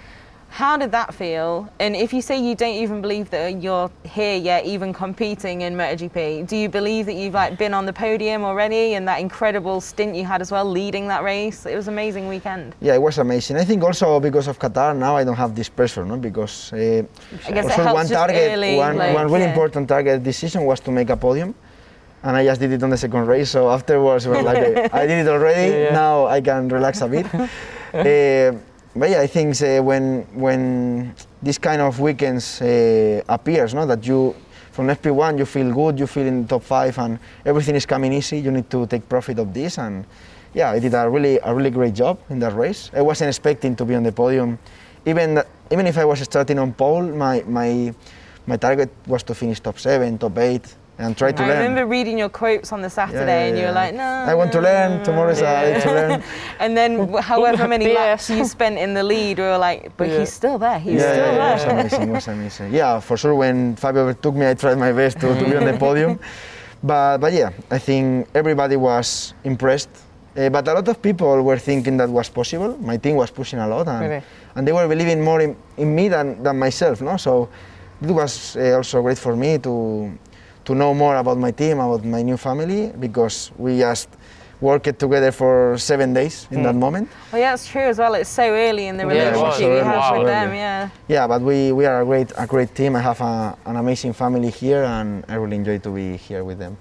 How 0.54 0.78
did 0.78 0.92
that 0.92 1.16
feel? 1.16 1.68
And 1.80 1.96
if 1.96 2.14
you 2.14 2.22
say 2.22 2.38
you 2.38 2.54
don't 2.54 2.76
even 2.76 3.02
believe 3.02 3.32
that 3.32 3.60
you're 3.60 3.90
here 4.04 4.38
yet, 4.38 4.68
even 4.68 4.94
competing 4.94 5.62
in 5.62 5.74
MotoGP, 5.74 6.46
do 6.46 6.56
you 6.56 6.70
believe 6.70 7.08
that 7.08 7.16
you've 7.16 7.34
like 7.34 7.58
been 7.58 7.74
on 7.74 7.88
the 7.88 7.92
podium 7.92 8.44
already 8.44 8.94
and 8.94 9.08
that 9.08 9.20
incredible 9.20 9.82
stint 9.82 10.14
you 10.16 10.24
had 10.24 10.42
as 10.42 10.52
well, 10.52 10.64
leading 10.64 11.08
that 11.08 11.24
race? 11.24 11.66
It 11.66 11.76
was 11.76 11.88
an 11.88 11.96
amazing 11.96 12.28
weekend. 12.28 12.76
Yeah, 12.82 12.94
it 12.94 13.02
was 13.02 13.18
amazing. 13.18 13.58
I 13.58 13.66
think 13.66 13.84
also 13.84 14.20
because 14.20 14.48
of 14.48 14.60
Qatar 14.60 14.96
now 14.96 15.18
I 15.18 15.24
don't 15.24 15.36
have 15.38 15.56
this 15.56 15.70
pressure, 15.70 16.06
no? 16.06 16.18
Because 16.18 16.72
uh, 16.72 17.02
I 17.48 17.52
guess 17.52 17.66
for 17.74 17.82
it 17.82 17.86
helps 17.86 17.94
one 17.94 18.08
target, 18.08 18.52
early, 18.52 18.76
one, 18.76 18.96
like, 18.96 19.16
one 19.16 19.26
really 19.32 19.46
yeah. 19.46 19.54
important 19.54 19.88
target 19.88 20.24
this 20.24 20.38
season 20.38 20.66
was 20.66 20.80
to 20.82 20.92
make 20.92 21.10
a 21.10 21.18
podium. 21.18 21.56
and 22.22 22.38
I 22.38 22.46
just 22.46 22.62
did 22.62 22.72
it 22.72 22.84
on 22.84 22.92
the 22.92 22.98
second 22.98 23.26
race. 23.26 23.50
So 23.50 23.72
afterwards, 23.72 24.28
we're 24.28 24.44
like, 24.44 24.94
I 24.94 25.08
did 25.08 25.26
it 25.26 25.28
already. 25.28 25.72
Yeah, 25.72 25.84
yeah. 25.86 25.94
Now 25.94 26.28
I 26.28 26.42
can 26.42 26.70
relax 26.70 27.02
a 27.02 27.08
bit. 27.08 27.26
uh, 27.94 28.54
but 28.96 29.10
yeah, 29.10 29.22
I 29.22 29.28
think 29.28 29.60
uh, 29.62 29.82
when 29.82 30.26
when 30.34 31.16
this 31.42 31.58
kind 31.58 31.82
of 31.82 32.00
weekends 32.00 32.62
uh, 32.62 33.22
appears, 33.28 33.74
no, 33.74 33.86
that 33.86 34.06
you 34.06 34.36
from 34.72 34.88
FP1 34.88 35.38
you 35.38 35.46
feel 35.46 35.72
good, 35.74 36.00
you 36.00 36.08
feel 36.08 36.26
in 36.28 36.44
the 36.44 36.48
top 36.48 36.64
five, 36.64 36.98
and 37.00 37.20
everything 37.46 37.76
is 37.76 37.86
coming 37.86 38.14
easy. 38.14 38.40
You 38.40 38.52
need 38.52 38.70
to 38.70 38.86
take 38.88 39.08
profit 39.10 39.40
of 39.40 39.54
this, 39.54 39.78
and 39.78 40.06
yeah, 40.54 40.72
I 40.72 40.80
did 40.80 40.94
a 40.94 41.10
really 41.10 41.40
a 41.44 41.54
really 41.54 41.72
great 41.72 41.94
job 41.94 42.20
in 42.30 42.40
that 42.40 42.56
race. 42.56 42.92
I 42.94 43.02
wasn't 43.02 43.30
expecting 43.30 43.76
to 43.78 43.86
be 43.86 43.96
on 43.96 44.04
the 44.04 44.12
podium, 44.12 44.60
even 45.06 45.42
even 45.72 45.88
if 45.88 45.98
I 45.98 46.06
was 46.06 46.20
starting 46.22 46.60
on 46.60 46.74
pole, 46.74 47.04
my 47.04 47.44
my 47.48 47.94
my 48.46 48.58
target 48.58 48.92
was 49.08 49.24
to 49.24 49.34
finish 49.34 49.60
top 49.60 49.80
seven, 49.80 50.18
top 50.18 50.38
eight, 50.38 50.76
and 51.00 51.18
try 51.18 51.32
to 51.32 51.44
I 51.44 51.48
learn. 51.48 51.58
remember 51.58 51.86
reading 51.88 52.18
your 52.18 52.30
quotes 52.30 52.72
on 52.72 52.82
the 52.82 52.90
Saturday, 52.90 53.26
Yeah, 53.26 53.26
yeah, 53.44 53.48
and 53.50 53.58
you 53.58 53.64
were 53.64 53.70
yeah. 53.70 53.84
like, 53.84 53.94
"No." 53.96 54.32
I 54.32 54.36
want 54.36 54.52
to 54.52 54.62
learn. 54.62 54.98
no, 55.00 55.04
Tomorrow 55.04 55.32
is 55.32 55.40
a 55.40 55.42
day 55.42 55.82
to 55.82 55.92
learn. 55.92 56.24
And 56.60 56.78
then, 56.78 56.92
however 57.32 57.68
many 57.68 57.86
BS. 57.88 57.96
laps 57.96 58.30
you 58.30 58.46
spent 58.46 58.78
in 58.78 58.94
the 58.94 59.04
lead, 59.04 59.38
we 59.40 59.44
were 59.44 59.58
like, 59.58 59.96
"But 59.98 60.10
Yeah. 60.10 60.20
he's 60.20 60.32
still 60.34 60.58
there. 60.60 60.80
He's 60.80 61.02
yeah, 61.02 61.14
still 61.14 61.26
yeah, 61.34 61.38
there." 61.38 61.50
it 61.50 61.54
was 61.54 61.64
amazing. 61.94 62.10
It 62.10 62.14
was 62.14 62.28
amazing. 62.28 62.74
Yeah, 62.74 63.00
for 63.00 63.18
sure. 63.18 63.34
When 63.36 63.76
Fabio 63.76 64.04
overtook 64.04 64.36
me, 64.36 64.48
I 64.50 64.54
tried 64.54 64.78
my 64.78 64.92
best 64.92 65.20
to, 65.22 65.28
to 65.40 65.44
be 65.46 65.56
on 65.56 65.66
the 65.66 65.78
podium. 65.78 66.20
But 66.86 67.20
but 67.20 67.32
yeah, 67.32 67.52
I 67.72 67.80
think 67.80 68.28
everybody 68.36 68.76
was 68.76 69.34
impressed. 69.46 69.90
Uh, 70.36 70.50
but 70.50 70.68
a 70.68 70.74
lot 70.74 70.88
of 70.88 71.02
people 71.02 71.42
were 71.44 71.58
thinking 71.60 71.96
that 71.98 72.10
was 72.10 72.28
possible. 72.30 72.76
My 72.82 72.98
team 72.98 73.16
was 73.16 73.32
pushing 73.32 73.60
a 73.60 73.68
lot, 73.68 73.88
and, 73.88 74.02
Really? 74.02 74.22
and 74.56 74.68
they 74.68 74.74
were 74.74 74.88
believing 74.88 75.22
more 75.24 75.40
in, 75.42 75.56
in 75.78 75.96
me 75.96 76.10
than, 76.10 76.44
than 76.44 76.58
myself. 76.60 77.02
No, 77.02 77.16
so 77.18 77.48
it 78.02 78.12
was 78.12 78.58
uh, 78.58 78.76
also 78.76 79.02
great 79.02 79.18
for 79.20 79.36
me 79.36 79.60
to 79.60 80.12
to 80.66 80.76
know 80.76 80.94
more 80.94 81.16
about 81.18 81.38
my 81.38 81.52
team, 81.52 81.80
about 81.80 82.04
my 82.06 82.22
new 82.22 82.38
family, 82.38 82.92
because 83.00 83.52
we 83.58 83.80
just 83.80 84.10
worked 84.62 84.98
together 84.98 85.32
for 85.32 85.78
seven 85.78 86.14
days 86.14 86.48
in 86.52 86.64
that 86.64 86.76
moment. 86.76 87.10
Well, 87.32 87.42
yeah, 87.42 87.54
it's 87.54 87.68
true 87.68 87.82
as 87.82 87.98
well. 87.98 88.14
It's 88.14 88.30
so 88.30 88.44
early 88.44 88.88
in 88.88 88.96
the 88.96 89.04
Yeah, 89.06 89.30
it 89.30 89.32
was. 89.34 89.60
relationship 89.60 89.86
you 89.86 89.92
Wow. 89.92 90.02
have 90.02 90.18
with 90.20 90.28
them. 90.28 90.54
Yeah. 90.54 90.90
Yeah, 91.10 91.28
but 91.28 91.42
we, 91.42 91.72
we 91.74 91.86
are 91.86 92.02
a 92.02 92.06
great 92.06 92.32
a 92.38 92.48
great 92.48 92.74
team. 92.74 92.96
I 92.96 93.02
have 93.02 93.20
a, 93.20 93.58
an 93.66 93.76
amazing 93.76 94.14
family 94.14 94.50
here, 94.50 94.84
and 94.84 95.26
I 95.28 95.36
really 95.36 95.58
enjoy 95.58 95.80
to 95.80 95.90
be 95.90 96.16
here 96.16 96.44
with 96.46 96.60
them. 96.60 96.78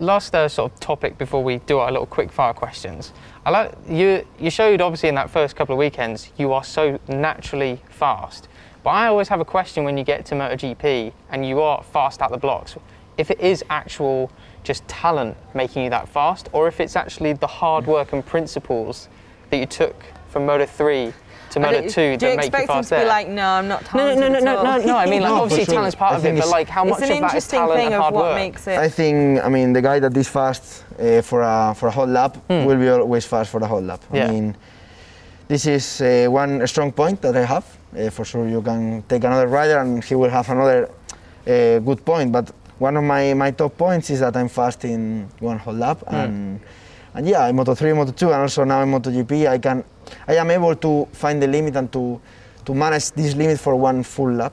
Last 0.00 0.34
uh, 0.34 0.48
sort 0.48 0.72
of 0.72 0.80
topic 0.80 1.18
before 1.18 1.42
we 1.42 1.58
do 1.58 1.78
our 1.78 1.90
little 1.90 2.06
quick 2.06 2.30
fire 2.32 2.52
questions. 2.54 3.12
I 3.46 3.50
like 3.50 3.72
you. 3.88 4.24
You 4.38 4.50
showed 4.50 4.80
obviously 4.80 5.08
in 5.08 5.14
that 5.16 5.30
first 5.30 5.56
couple 5.56 5.72
of 5.72 5.78
weekends 5.78 6.30
you 6.36 6.52
are 6.52 6.64
so 6.64 6.98
naturally 7.08 7.80
fast. 7.88 8.48
But 8.84 8.90
I 8.90 9.06
always 9.08 9.28
have 9.28 9.40
a 9.40 9.44
question 9.44 9.82
when 9.84 9.98
you 9.98 10.04
get 10.04 10.24
to 10.26 10.34
MotoGP 10.36 11.12
and 11.30 11.44
you 11.46 11.60
are 11.60 11.82
fast 11.82 12.22
out 12.22 12.30
the 12.30 12.38
blocks. 12.38 12.76
If 13.18 13.30
it 13.32 13.40
is 13.40 13.64
actual 13.68 14.30
just 14.62 14.86
talent 14.88 15.36
making 15.54 15.84
you 15.84 15.90
that 15.90 16.08
fast, 16.08 16.48
or 16.52 16.68
if 16.68 16.80
it's 16.80 16.94
actually 16.96 17.32
the 17.32 17.46
hard 17.46 17.86
work 17.86 18.12
and 18.12 18.24
principles 18.24 19.08
that 19.50 19.56
you 19.56 19.66
took 19.66 19.96
from 20.28 20.46
Moto 20.46 20.66
3 20.66 21.12
to 21.50 21.58
I 21.58 21.62
Moto 21.62 21.80
don't- 21.80 21.90
2 21.90 21.94
do 21.94 22.02
you 22.02 22.16
that 22.18 22.22
make 22.22 22.30
you 22.36 22.38
expect 22.38 22.62
him 22.62 22.66
fast 22.68 22.88
to 22.90 22.94
be 22.94 22.98
there. 23.00 23.08
like, 23.08 23.28
"No, 23.28 23.46
I'm 23.48 23.66
not 23.68 23.80
no, 23.82 23.88
talented 23.88 24.20
no, 24.20 24.28
no, 24.28 24.36
at 24.36 24.44
no, 24.44 24.76
no, 24.78 24.86
no. 24.86 24.96
I 24.98 25.06
mean, 25.06 25.22
like 25.22 25.30
No, 25.34 25.42
obviously 25.42 25.64
sure. 25.64 25.74
talent's 25.74 25.96
part 25.96 26.12
I 26.12 26.16
of 26.16 26.24
it, 26.26 26.28
but 26.34 26.38
it's- 26.38 26.50
like 26.52 26.68
how 26.68 26.84
much 26.84 26.98
an 26.98 27.04
of 27.04 27.08
that 27.08 27.14
is 27.16 27.22
interesting 27.22 27.58
talent 27.60 27.78
thing 27.78 27.86
and 27.86 27.94
of 27.96 28.02
hard 28.02 28.14
what 28.14 28.24
work? 28.24 28.34
makes 28.36 28.66
it. 28.68 28.78
I 28.78 28.88
think 28.88 29.44
I 29.44 29.48
mean 29.48 29.72
the 29.72 29.82
guy 29.82 29.98
that 30.00 30.14
is 30.16 30.28
fast 30.28 30.84
uh, 31.00 31.22
for 31.22 31.40
a 31.42 31.74
for 31.74 31.88
a 31.88 31.90
whole 31.90 32.06
lap 32.06 32.36
will 32.48 32.76
be 32.76 32.88
always 32.88 33.24
fast 33.24 33.50
for 33.50 33.58
the 33.60 33.66
whole 33.66 33.80
lap. 33.82 34.02
Yeah. 34.12 34.26
I 34.26 34.30
mean, 34.30 34.56
this 35.48 35.66
is 35.66 36.00
uh, 36.02 36.26
one 36.30 36.64
strong 36.66 36.92
point 36.92 37.20
that 37.22 37.34
I 37.36 37.44
have. 37.54 37.64
Uh, 37.98 38.10
for 38.10 38.24
sure, 38.26 38.46
you 38.46 38.60
can 38.60 39.02
take 39.08 39.24
another 39.24 39.48
rider 39.48 39.78
and 39.78 40.04
he 40.04 40.14
will 40.14 40.30
have 40.30 40.50
another 40.50 40.90
uh, 41.46 41.78
good 41.78 42.04
point. 42.04 42.30
But 42.30 42.52
one 42.78 42.96
of 42.96 43.04
my, 43.04 43.34
my 43.34 43.50
top 43.50 43.76
points 43.76 44.10
is 44.10 44.20
that 44.20 44.36
I'm 44.36 44.48
fast 44.48 44.84
in 44.84 45.28
one 45.40 45.58
whole 45.58 45.74
lap, 45.74 46.00
hmm. 46.06 46.14
and 46.14 46.60
and 47.14 47.26
yeah, 47.26 47.48
in 47.48 47.56
Moto 47.56 47.74
3, 47.74 47.94
Moto 47.94 48.12
2, 48.12 48.26
and 48.32 48.42
also 48.42 48.64
now 48.64 48.82
in 48.82 48.90
MotoGP, 48.90 49.48
I 49.48 49.58
can 49.58 49.84
I 50.26 50.36
am 50.36 50.50
able 50.50 50.76
to 50.76 51.08
find 51.12 51.42
the 51.42 51.46
limit 51.46 51.76
and 51.76 51.90
to 51.92 52.20
to 52.64 52.74
manage 52.74 53.10
this 53.12 53.34
limit 53.34 53.58
for 53.58 53.74
one 53.76 54.02
full 54.02 54.32
lap 54.32 54.52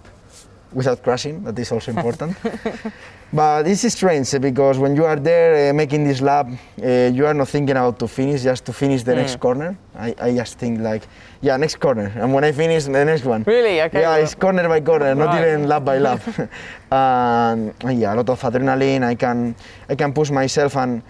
without 0.71 1.03
crashing. 1.03 1.43
That 1.43 1.59
is 1.59 1.71
also 1.71 1.91
important. 1.91 2.35
But 3.35 3.63
this 3.63 3.83
is 3.83 3.91
strange 3.91 4.33
eh, 4.33 4.37
because 4.37 4.79
when 4.79 4.95
you 4.95 5.03
are 5.03 5.17
there 5.17 5.69
uh, 5.69 5.73
making 5.73 6.05
this 6.05 6.21
lap, 6.21 6.47
uh, 6.81 7.11
you 7.13 7.25
are 7.25 7.33
not 7.33 7.49
thinking 7.49 7.75
about 7.75 7.99
to 7.99 8.07
finish, 8.07 8.43
just 8.43 8.63
to 8.65 8.71
finish 8.71 9.03
the 9.03 9.13
next 9.13 9.41
corner. 9.41 9.77
I, 9.93 10.15
I 10.21 10.33
just 10.33 10.57
think 10.57 10.79
like, 10.79 11.05
yeah, 11.41 11.57
next 11.57 11.81
corner. 11.81 12.13
And 12.15 12.33
when 12.33 12.45
I 12.45 12.53
finish, 12.53 12.85
the 12.85 13.03
next 13.03 13.25
one. 13.25 13.43
Really? 13.45 13.81
Okay. 13.81 13.99
Yeah, 13.99 14.11
well- 14.15 14.23
it's 14.23 14.35
corner 14.35 14.69
by 14.69 14.79
corner, 14.79 15.13
not 15.15 15.35
even 15.37 15.67
lap 15.67 15.83
by 15.83 15.97
lap. 15.97 16.21
and 16.91 17.73
yeah, 17.99 18.13
a 18.13 18.15
lot 18.15 18.29
of 18.29 18.39
adrenaline. 18.39 19.03
I 19.03 19.15
can 19.15 19.53
I 19.89 19.95
can 19.95 20.13
push 20.13 20.31
myself 20.31 20.77
and 20.77 21.01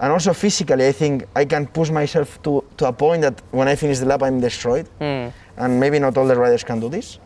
and 0.00 0.12
also 0.12 0.32
physically, 0.32 0.86
I 0.86 0.92
think 0.92 1.24
I 1.34 1.44
can 1.44 1.66
push 1.66 1.90
myself 1.90 2.42
to, 2.42 2.64
to 2.78 2.86
a 2.86 2.92
point 2.92 3.20
that 3.22 3.42
when 3.50 3.68
I 3.68 3.76
finish 3.76 3.98
the 3.98 4.06
lap, 4.06 4.22
I'm 4.22 4.40
destroyed. 4.40 4.88
Hmm. 4.98 5.28
And 5.58 5.80
maybe 5.80 5.98
not 5.98 6.16
all 6.16 6.26
the 6.26 6.36
riders 6.36 6.64
can 6.64 6.80
do 6.80 6.88
this. 6.88 7.18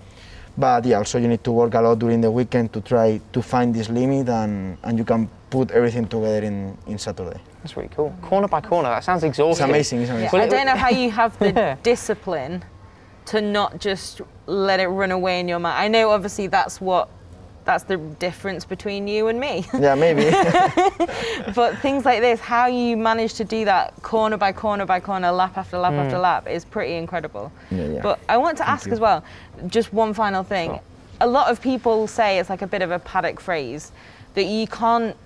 But 0.60 0.84
yeah, 0.84 0.98
also 0.98 1.18
you 1.18 1.26
need 1.26 1.42
to 1.44 1.52
work 1.52 1.72
a 1.72 1.80
lot 1.80 1.98
during 1.98 2.20
the 2.20 2.30
weekend 2.30 2.70
to 2.74 2.82
try 2.82 3.18
to 3.32 3.40
find 3.42 3.74
this 3.74 3.88
limit, 3.88 4.28
and, 4.28 4.76
and 4.84 4.98
you 4.98 5.04
can 5.06 5.26
put 5.48 5.70
everything 5.70 6.06
together 6.06 6.46
in, 6.46 6.76
in 6.86 6.98
Saturday. 6.98 7.40
That's 7.62 7.76
really 7.78 7.88
cool. 7.96 8.14
Corner 8.20 8.46
by 8.46 8.60
corner, 8.60 8.90
that 8.90 9.02
sounds 9.02 9.24
It's 9.24 9.30
exhausting. 9.30 9.68
amazing, 9.70 10.02
it's 10.02 10.10
amazing. 10.10 10.38
Yeah, 10.38 10.44
I 10.44 10.48
don't 10.48 10.66
know 10.66 10.76
how 10.76 10.90
you 10.90 11.10
have 11.22 11.38
the 11.38 11.78
discipline 11.82 12.62
to 13.26 13.40
not 13.40 13.80
just 13.80 14.20
let 14.46 14.80
it 14.80 14.88
run 14.88 15.10
away 15.12 15.40
in 15.40 15.48
your 15.48 15.58
mind. 15.58 15.78
I 15.78 15.88
know 15.88 16.10
obviously 16.10 16.46
that's 16.46 16.78
what 16.78 17.08
that's 17.70 17.84
the 17.84 17.98
difference 18.18 18.64
between 18.64 19.06
you 19.06 19.28
and 19.28 19.38
me. 19.38 19.64
Yeah, 19.78 19.94
maybe. 19.94 20.24
but 21.54 21.78
things 21.78 22.04
like 22.04 22.20
this, 22.20 22.40
how 22.40 22.66
you 22.66 22.96
manage 22.96 23.34
to 23.34 23.44
do 23.44 23.64
that 23.64 23.94
corner 24.02 24.36
by 24.36 24.52
corner 24.52 24.84
by 24.84 24.98
corner, 24.98 25.30
lap 25.30 25.56
after 25.56 25.78
lap 25.78 25.92
after 25.92 26.16
mm. 26.16 26.22
lap 26.22 26.48
is 26.48 26.64
pretty 26.64 26.94
incredible. 26.94 27.52
Yeah, 27.70 27.86
yeah. 27.86 28.02
But 28.02 28.18
I 28.28 28.38
want 28.38 28.58
to 28.58 28.68
ask 28.68 28.86
you. 28.86 28.92
as 28.92 28.98
well, 28.98 29.22
just 29.68 29.92
one 29.92 30.12
final 30.14 30.42
thing. 30.42 30.80
A 31.20 31.26
lot 31.28 31.48
of 31.48 31.62
people 31.62 32.08
say 32.08 32.40
it's 32.40 32.50
like 32.50 32.62
a 32.62 32.66
bit 32.66 32.82
of 32.82 32.90
a 32.90 32.98
paddock 32.98 33.38
phrase 33.38 33.92
that 34.34 34.44
you 34.44 34.66
can't 34.66 35.16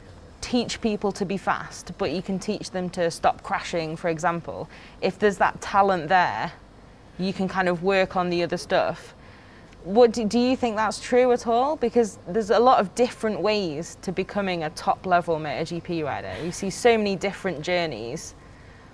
teach 0.42 0.82
people 0.82 1.12
to 1.12 1.24
be 1.24 1.38
fast, 1.38 1.92
but 1.96 2.10
you 2.10 2.20
can 2.20 2.38
teach 2.38 2.72
them 2.72 2.90
to 2.90 3.10
stop 3.10 3.42
crashing, 3.42 3.96
for 3.96 4.10
example. 4.10 4.68
If 5.00 5.18
there's 5.18 5.38
that 5.38 5.62
talent 5.62 6.08
there, 6.08 6.52
you 7.18 7.32
can 7.32 7.48
kind 7.48 7.70
of 7.70 7.82
work 7.82 8.16
on 8.16 8.28
the 8.28 8.42
other 8.42 8.58
stuff. 8.58 9.14
What 9.84 10.12
do, 10.12 10.24
do 10.24 10.38
you 10.38 10.56
think 10.56 10.76
that's 10.76 10.98
true 10.98 11.30
at 11.32 11.46
all? 11.46 11.76
Because 11.76 12.18
there's 12.26 12.48
a 12.48 12.58
lot 12.58 12.80
of 12.80 12.94
different 12.94 13.40
ways 13.40 13.98
to 14.00 14.12
becoming 14.12 14.64
a 14.64 14.70
top 14.70 15.04
level 15.04 15.36
MotoGP 15.38 16.02
rider. 16.02 16.32
You 16.42 16.52
see 16.52 16.70
so 16.70 16.96
many 16.96 17.16
different 17.16 17.60
journeys. 17.60 18.34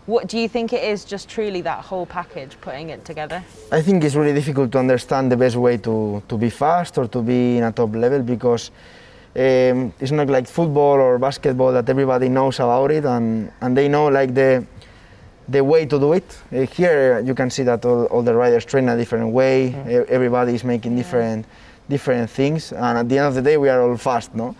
What 0.07 0.27
do 0.27 0.37
you 0.37 0.49
think 0.49 0.73
it 0.73 0.83
is 0.83 1.05
just 1.05 1.29
truly 1.29 1.61
that 1.61 1.85
whole 1.85 2.07
package 2.07 2.57
putting 2.61 2.91
it 2.91 3.05
together? 3.05 3.45
I 3.71 3.83
think 3.83 4.03
it's 4.03 4.17
really 4.17 4.35
difficult 4.35 4.73
to 4.73 4.79
understand 4.79 5.31
the 5.31 5.37
best 5.37 5.55
way 5.55 5.77
to, 5.77 6.25
to 6.29 6.37
be 6.37 6.51
fast 6.51 6.99
or 6.99 7.07
to 7.07 7.23
be 7.23 7.59
in 7.59 7.63
a 7.63 7.71
top 7.71 7.95
level 7.95 8.23
because 8.23 8.73
um, 9.37 9.95
it's 10.01 10.11
not 10.11 10.27
like 10.27 10.49
football 10.49 10.99
or 10.99 11.21
basketball 11.21 11.73
that 11.73 11.89
everybody 11.89 12.29
knows 12.29 12.59
about 12.59 12.91
it 12.91 13.05
and, 13.05 13.53
and 13.61 13.77
they 13.77 13.87
know 13.87 14.09
like 14.09 14.35
the 14.35 14.67
the 15.51 15.63
way 15.65 15.85
to 15.87 15.99
do 15.99 16.13
it. 16.13 16.39
Uh, 16.53 16.61
here 16.77 17.17
uh, 17.21 17.27
you 17.27 17.35
can 17.35 17.51
see 17.51 17.65
that 17.65 17.85
all, 17.85 18.05
all 18.07 18.23
the 18.23 18.35
riders 18.35 18.65
train 18.65 18.89
a 18.89 18.97
different 18.97 19.33
way. 19.33 19.69
E- 19.69 20.09
Everybody 20.09 20.55
is 20.55 20.65
making 20.65 20.97
different 20.97 21.45
different 21.89 22.31
things, 22.31 22.73
and 22.73 22.99
at 22.99 23.09
the 23.09 23.19
end 23.19 23.27
of 23.27 23.35
the 23.35 23.43
day 23.43 23.57
we 23.57 23.69
are 23.69 23.83
all 23.83 23.97
fast, 23.97 24.33
no? 24.35 24.55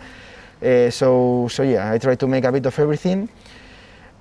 Uh, 0.63 0.91
so 0.91 1.47
so 1.49 1.63
yeah, 1.63 1.93
I 1.93 1.99
try 1.99 2.17
to 2.17 2.27
make 2.27 2.45
a 2.45 2.53
bit 2.53 2.67
of 2.67 2.79
everything. 2.79 3.29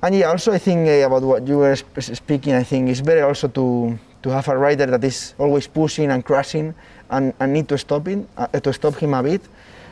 And 0.02 0.16
yeah, 0.16 0.30
also 0.30 0.54
I 0.54 0.60
think 0.60 0.88
uh, 0.88 1.08
about 1.08 1.24
what 1.24 1.48
you 1.48 1.58
were 1.58 1.76
sp- 1.76 2.00
speaking, 2.16 2.54
I 2.54 2.64
think 2.64 2.88
it's 2.90 3.02
better 3.02 3.26
also 3.26 3.48
to, 3.50 4.00
to 4.24 4.30
have 4.30 4.48
a 4.48 4.58
rider 4.58 4.86
that 4.86 5.04
is 5.04 5.34
always 5.38 5.68
pushing 5.68 6.10
and 6.12 6.24
crashing 6.24 6.74
and, 7.10 7.34
and 7.40 7.52
need 7.52 7.68
to 7.68 7.78
stop 7.78 8.08
him, 8.08 8.26
uh, 8.38 8.48
to 8.48 8.72
stop 8.72 8.96
him 8.96 9.14
a 9.14 9.22
bit, 9.24 9.42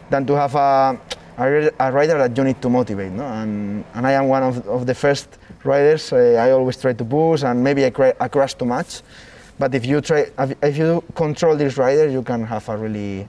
than 0.10 0.26
to 0.28 0.34
have 0.36 0.56
a, 0.56 0.98
a, 1.38 1.50
ri- 1.52 1.71
a 1.80 1.91
rider 1.91 2.17
that 2.17 2.36
you 2.38 2.43
need 2.43 2.62
to 2.62 2.69
motivate. 2.69 3.12
No? 3.12 3.23
And, 3.26 3.84
and 3.93 4.06
I 4.08 4.13
am 4.13 4.28
one 4.28 4.43
of, 4.43 4.67
of 4.67 4.86
the 4.86 4.95
first 4.95 5.38
riders. 5.63 6.12
Uh, 6.12 6.36
I 6.39 6.52
always 6.52 6.78
try 6.78 6.93
to 6.93 7.06
push 7.06 7.43
and 7.43 7.63
maybe 7.63 7.86
I, 7.86 7.89
cra- 7.89 8.15
I 8.19 8.28
crash 8.28 8.54
too 8.56 8.65
much. 8.65 9.02
But 9.60 9.73
if 9.73 9.86
you 9.86 10.02
try, 10.02 10.28
if 10.62 10.78
you 10.78 11.04
control 11.15 11.56
this 11.56 11.78
rider, 11.78 12.08
you 12.08 12.21
can 12.21 12.43
have 12.45 12.67
a 12.69 12.78
really 12.78 13.28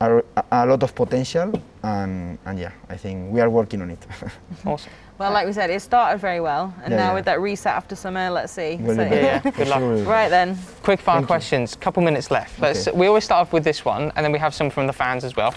a, 0.00 0.20
a 0.50 0.66
lot 0.66 0.82
of 0.82 0.94
potential. 0.94 1.52
And, 1.82 2.38
and 2.44 2.58
yeah, 2.58 2.72
I 2.88 2.96
think 2.96 3.30
we 3.32 3.40
are 3.40 3.50
working 3.50 3.82
on 3.82 3.90
it. 3.90 4.04
Awesome. 4.66 4.90
Well, 5.16 5.30
like 5.32 5.46
we 5.46 5.52
said, 5.52 5.70
it 5.70 5.80
started 5.80 6.18
very 6.18 6.40
well, 6.40 6.74
and 6.82 6.90
Yeah, 6.90 6.96
now 6.98 7.08
yeah. 7.10 7.14
with 7.14 7.24
that 7.26 7.40
reset 7.40 7.72
after 7.72 7.94
summer, 7.94 8.30
let's 8.30 8.52
see. 8.52 8.74
We'll 8.80 8.96
So- 8.96 9.04
be 9.04 9.10
back. 9.10 9.44
Yeah, 9.44 9.50
good 9.52 9.68
luck. 9.68 9.80
Right 10.08 10.28
then. 10.28 10.58
Quick 10.82 10.98
fire 11.00 11.16
Thank 11.18 11.22
you. 11.24 11.26
questions. 11.28 11.76
Couple 11.76 12.02
minutes 12.02 12.32
left. 12.32 12.58
Let's. 12.60 12.88
Okay. 12.88 12.98
We 12.98 13.06
always 13.06 13.22
start 13.22 13.42
off 13.42 13.52
with 13.52 13.62
this 13.62 13.84
one, 13.84 14.10
and 14.16 14.24
then 14.24 14.32
we 14.32 14.40
have 14.40 14.52
some 14.54 14.70
from 14.70 14.88
the 14.88 14.92
fans 14.92 15.22
as 15.22 15.36
well. 15.36 15.54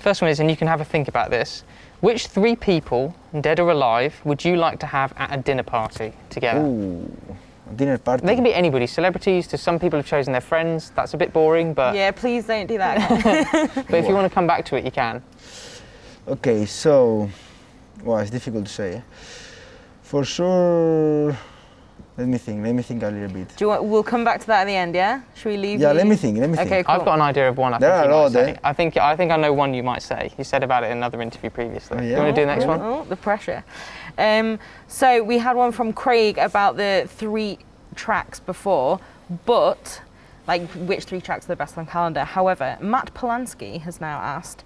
First 0.00 0.22
one 0.22 0.30
is, 0.30 0.40
and 0.40 0.50
you 0.50 0.56
can 0.56 0.66
have 0.66 0.80
a 0.80 0.84
think 0.84 1.08
about 1.08 1.30
this. 1.30 1.62
Which 2.00 2.28
three 2.28 2.56
people, 2.56 3.14
dead 3.42 3.60
or 3.60 3.70
alive, 3.70 4.18
would 4.24 4.42
you 4.42 4.56
like 4.56 4.80
to 4.80 4.86
have 4.86 5.12
at 5.18 5.32
a 5.32 5.36
dinner 5.36 5.62
party 5.62 6.14
together? 6.30 6.60
Ooh, 6.60 7.36
a 7.70 7.74
dinner 7.74 7.98
party. 7.98 8.24
They 8.24 8.34
can 8.34 8.42
be 8.42 8.54
anybody. 8.54 8.86
Celebrities. 8.86 9.46
To 9.48 9.58
some 9.58 9.78
people 9.78 9.98
have 9.98 10.06
chosen 10.06 10.32
their 10.32 10.40
friends. 10.40 10.90
That's 10.96 11.12
a 11.12 11.18
bit 11.18 11.34
boring, 11.34 11.74
but 11.74 11.94
Yeah, 11.94 12.12
please 12.12 12.46
don't 12.46 12.66
do 12.66 12.78
that. 12.78 12.96
but 13.90 13.94
if 13.94 14.08
you 14.08 14.14
want 14.14 14.26
to 14.26 14.34
come 14.34 14.46
back 14.46 14.64
to 14.66 14.76
it, 14.76 14.84
you 14.86 14.90
can. 14.90 15.22
Okay, 16.26 16.64
so 16.64 17.28
well, 18.02 18.18
it's 18.18 18.30
difficult 18.30 18.66
to 18.66 18.72
say. 18.72 19.02
For 20.02 20.24
sure, 20.24 21.36
let 22.20 22.28
me 22.28 22.38
think. 22.38 22.62
Let 22.62 22.74
me 22.74 22.82
think 22.82 23.02
a 23.02 23.08
little 23.08 23.28
bit. 23.34 23.48
Do 23.56 23.64
you 23.64 23.68
want, 23.68 23.84
we'll 23.84 24.02
come 24.02 24.24
back 24.24 24.40
to 24.42 24.46
that 24.48 24.60
at 24.62 24.64
the 24.66 24.74
end, 24.76 24.94
yeah? 24.94 25.22
Should 25.34 25.48
we 25.52 25.56
leave 25.56 25.80
Yeah, 25.80 25.92
you? 25.92 25.96
let 25.96 26.06
me 26.06 26.16
think. 26.16 26.38
Let 26.38 26.50
me 26.50 26.58
Okay, 26.58 26.68
think. 26.68 26.86
cool. 26.86 26.96
I've 26.96 27.04
got 27.06 27.14
an 27.14 27.22
idea 27.22 27.48
of 27.48 27.56
one. 27.56 27.72
I 27.72 27.78
There 27.78 27.90
think 27.90 28.04
are 28.04 28.08
you 28.10 28.14
a 28.14 28.22
lot, 28.22 28.32
say. 28.32 28.50
eh? 28.52 28.56
I 28.62 28.72
think 28.74 28.96
I 28.98 29.16
think 29.16 29.32
I 29.32 29.36
know 29.36 29.52
one 29.54 29.72
you 29.72 29.82
might 29.82 30.02
say. 30.02 30.30
You 30.36 30.44
said 30.44 30.62
about 30.62 30.84
it 30.84 30.90
in 30.90 30.98
another 30.98 31.22
interview 31.22 31.48
previously. 31.50 31.96
Oh, 31.98 32.02
yeah? 32.02 32.08
you 32.10 32.16
want 32.22 32.34
to 32.36 32.40
do 32.42 32.46
the 32.46 32.52
next 32.54 32.66
one? 32.66 32.80
Oh, 32.82 33.04
the 33.08 33.16
pressure. 33.16 33.64
Um, 34.18 34.58
so 34.86 35.22
we 35.22 35.38
had 35.38 35.56
one 35.56 35.72
from 35.72 35.92
Craig 35.94 36.36
about 36.38 36.76
the 36.76 37.06
three 37.08 37.58
tracks 37.94 38.38
before, 38.38 39.00
but 39.46 40.02
like 40.46 40.68
which 40.72 41.04
three 41.04 41.20
tracks 41.22 41.46
are 41.46 41.48
the 41.48 41.56
best 41.56 41.78
on 41.78 41.86
calendar. 41.86 42.24
However, 42.24 42.76
Matt 42.80 43.14
Polanski 43.14 43.80
has 43.80 44.00
now 44.00 44.18
asked, 44.18 44.62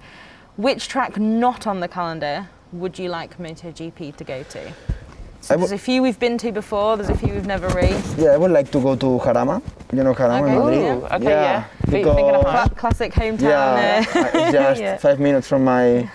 which 0.57 0.89
track 0.89 1.19
not 1.19 1.67
on 1.69 1.79
the 1.81 1.89
calendar 1.89 2.49
would 2.73 2.99
you 2.99 3.09
like 3.09 3.39
MotoGP 3.39 4.17
to 4.17 4.25
go 4.25 4.43
to? 4.43 4.73
So 5.45 5.59
there's 5.59 5.73
a 5.73 5.79
few 5.79 6.01
we've 6.03 6.19
been 6.19 6.39
to 6.39 6.53
before. 6.53 6.97
There's 6.97 7.11
a 7.11 7.15
few 7.23 7.35
we've 7.35 7.47
never 7.47 7.69
raced. 7.69 8.17
Yeah, 8.17 8.31
I 8.31 8.39
would 8.39 8.51
like 8.51 8.71
to 8.71 8.81
go 8.81 8.97
to 8.97 9.07
Jarama. 9.25 9.61
You 9.93 10.03
know 10.03 10.15
Jarama, 10.15 10.43
Okay. 10.43 10.57
Madrid. 10.57 10.79
Ooh, 10.81 11.17
okay, 11.17 11.25
yeah. 11.31 11.65
Of 11.83 11.91
because- 11.91 12.45
home. 12.45 12.69
Classic 12.83 13.13
hometown. 13.13 13.43
yeah, 13.43 14.05
uh, 14.15 14.53
just 14.59 14.81
Yeah. 14.81 14.97
five 14.97 15.21
minutes 15.21 15.47
from 15.47 15.63
my 15.65 16.09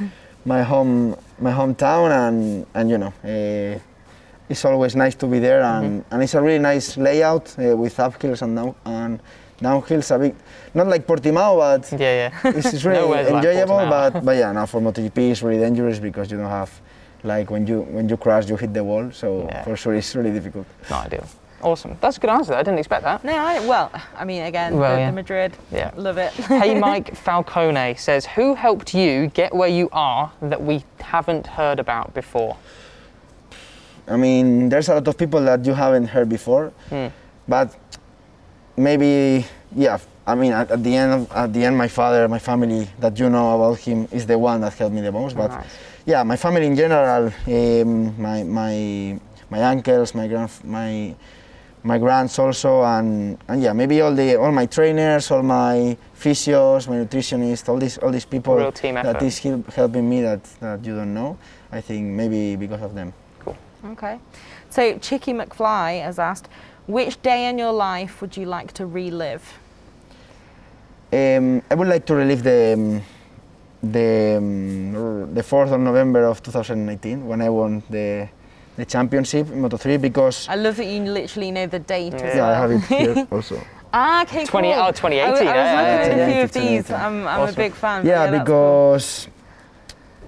my 0.45 0.63
home 0.63 1.15
my 1.39 1.51
hometown, 1.51 2.09
and 2.11 2.65
and 2.73 2.89
you 2.89 2.97
know, 2.97 3.13
uh, 3.23 3.77
it's 4.49 4.65
always 4.65 4.95
nice 4.95 5.13
to 5.21 5.27
be 5.27 5.37
there, 5.37 5.61
and, 5.61 6.03
and 6.09 6.23
it's 6.23 6.33
a 6.33 6.41
really 6.41 6.57
nice 6.71 6.97
layout 6.97 7.55
uh, 7.59 7.77
with 7.77 7.95
uphills 7.97 8.41
and 8.41 8.55
down 8.55 8.73
and 8.85 9.19
downhills. 9.61 10.09
A 10.15 10.17
bit 10.17 10.35
not 10.73 10.87
like 10.87 11.05
Portimao, 11.05 11.51
but 11.59 11.99
Yeah, 11.99 12.31
yeah. 12.43 12.51
it's, 12.57 12.73
it's 12.73 12.83
really 12.83 13.07
like 13.15 13.27
enjoyable. 13.27 13.75
Portimao. 13.75 14.13
but 14.13 14.25
but 14.25 14.35
yeah, 14.37 14.51
now 14.53 14.65
for 14.65 14.81
MotoGP 14.81 15.17
it's 15.31 15.43
really 15.43 15.59
dangerous 15.59 15.99
because 15.99 16.31
you 16.31 16.37
don't 16.39 16.49
have 16.49 16.71
like 17.23 17.49
when 17.51 17.67
you 17.67 17.81
when 17.81 18.07
you 18.09 18.17
crash 18.17 18.47
you 18.49 18.55
hit 18.57 18.73
the 18.73 18.83
wall. 18.83 19.11
So 19.11 19.43
Yeah. 19.45 19.63
for 19.63 19.75
sure 19.75 19.93
it's 19.95 20.15
really 20.15 20.31
difficult. 20.31 20.65
Not 20.89 21.05
ideal. 21.07 21.25
Awesome. 21.61 21.97
That's 21.99 22.15
a 22.15 22.19
good 22.21 22.29
answer. 22.29 22.53
I 22.53 22.63
didn't 22.63 22.79
expect 22.79 23.03
that. 23.03 23.21
No, 23.25 23.33
I, 23.35 23.59
well, 23.67 23.91
I 24.17 24.23
mean, 24.23 24.43
again, 24.43 24.77
Well, 24.77 24.95
the, 24.95 25.01
yeah. 25.01 25.09
the 25.11 25.15
Madrid, 25.15 25.51
Yeah. 25.73 25.91
love 25.97 26.17
it. 26.17 26.31
hey 26.31 26.79
Mike 26.89 27.13
Falcone 27.17 27.95
says, 27.95 28.25
who 28.25 28.55
helped 28.55 28.93
you 28.93 29.27
get 29.33 29.53
where 29.53 29.67
you 29.67 29.89
are 29.91 30.31
that 30.41 30.61
we 30.61 30.85
haven't 31.01 31.45
heard 31.47 31.77
about 31.79 32.13
before? 32.13 32.55
I 34.07 34.15
mean, 34.15 34.69
there's 34.69 34.87
a 34.87 34.93
lot 34.93 35.07
of 35.07 35.17
people 35.17 35.41
that 35.41 35.65
you 35.65 35.73
haven't 35.73 36.07
heard 36.07 36.29
before, 36.29 36.71
Hmm. 36.89 37.07
but 37.47 37.75
maybe, 38.77 39.45
yeah. 39.75 39.97
I 40.25 40.35
mean, 40.35 40.53
at, 40.53 40.71
at 40.71 40.83
the 40.83 40.95
end, 40.95 41.11
of, 41.13 41.31
at 41.33 41.51
the 41.53 41.65
end, 41.65 41.77
my 41.77 41.87
father, 41.87 42.27
my 42.27 42.39
family 42.39 42.87
that 42.99 43.19
you 43.19 43.29
know 43.29 43.55
about 43.55 43.79
him 43.79 44.07
is 44.11 44.25
the 44.25 44.37
one 44.37 44.61
that 44.61 44.73
helped 44.75 44.95
me 44.95 45.01
the 45.01 45.11
most. 45.11 45.35
But 45.35 45.49
Nice. 45.51 45.65
Yeah, 46.09 46.23
my 46.23 46.37
family 46.37 46.65
in 46.65 46.75
general, 46.75 47.31
um, 47.47 48.19
my 48.19 48.43
my 48.43 49.19
my 49.51 49.63
uncles, 49.63 50.15
my 50.15 50.27
grand, 50.27 50.49
my 50.63 51.13
my 51.83 51.97
grands 51.99 52.39
also, 52.39 52.83
and, 52.83 53.37
and 53.47 53.61
yeah, 53.61 53.73
maybe 53.73 54.01
all 54.01 54.13
the 54.15 54.35
all 54.35 54.51
my 54.51 54.65
trainers, 54.65 55.29
all 55.29 55.43
my 55.43 55.95
physios, 56.19 56.87
my 56.87 56.95
nutritionists, 56.95 57.69
all 57.69 57.77
these 57.77 57.99
all 57.99 58.11
these 58.11 58.25
people 58.25 58.55
Real 58.55 58.71
team 58.71 58.95
that 58.95 59.21
help, 59.21 59.73
helping 59.73 60.09
me 60.09 60.21
that, 60.21 60.43
that 60.59 60.83
you 60.83 60.95
don't 60.95 61.13
know. 61.13 61.37
I 61.71 61.79
think 61.79 62.07
maybe 62.07 62.55
because 62.55 62.81
of 62.81 62.95
them. 62.95 63.13
Cool. 63.39 63.57
Okay. 63.91 64.19
So 64.71 64.97
Chicky 64.97 65.33
McFly 65.33 66.01
has 66.01 66.17
asked, 66.17 66.49
which 66.87 67.21
day 67.21 67.47
in 67.49 67.59
your 67.59 67.71
life 67.71 68.19
would 68.19 68.35
you 68.35 68.47
like 68.47 68.73
to 68.73 68.87
relive? 68.87 69.43
Um, 71.13 71.61
I 71.69 71.75
would 71.75 71.87
like 71.87 72.05
to 72.07 72.15
relive 72.15 72.41
the 72.43 72.73
um, 72.73 73.01
the 73.83 74.35
um, 74.37 75.33
the 75.33 75.41
4th 75.41 75.71
of 75.73 75.79
November 75.79 76.25
of 76.25 76.41
2019 76.43 77.27
when 77.27 77.41
I 77.41 77.49
won 77.49 77.81
the 77.89 78.27
the 78.75 78.85
championship 78.85 79.51
in 79.51 79.61
Moto3 79.61 79.99
because 80.01 80.47
I 80.49 80.55
love 80.55 80.77
that 80.77 80.85
you 80.85 81.01
literally 81.03 81.51
know 81.51 81.67
the 81.67 81.79
date 81.79 82.13
Yeah, 82.13 82.35
yeah, 82.37 82.47
I 82.47 82.53
have 82.53 82.71
it 82.71 82.83
here 82.85 83.27
also. 83.31 83.61
Ah, 83.91 84.21
okay, 84.23 84.45
20 84.45 84.71
cool. 84.73 84.81
oh, 84.83 84.91
2018, 84.91 85.19
I, 85.19 85.29
was- 85.31 85.39
I 85.39 85.43
was 85.43 85.47
yeah, 85.49 86.01
looking 86.03 86.17
yeah, 86.17 86.23
at 86.23 86.29
a 86.29 86.33
few 86.33 86.43
of 86.43 86.51
these. 86.85 86.91
I'm, 86.91 87.27
I'm 87.27 87.49
a 87.49 87.51
big 87.51 87.73
fan. 87.73 88.05
Yeah, 88.05 88.27
that's 88.29 88.31
cool. 88.31 88.39
because 88.39 89.27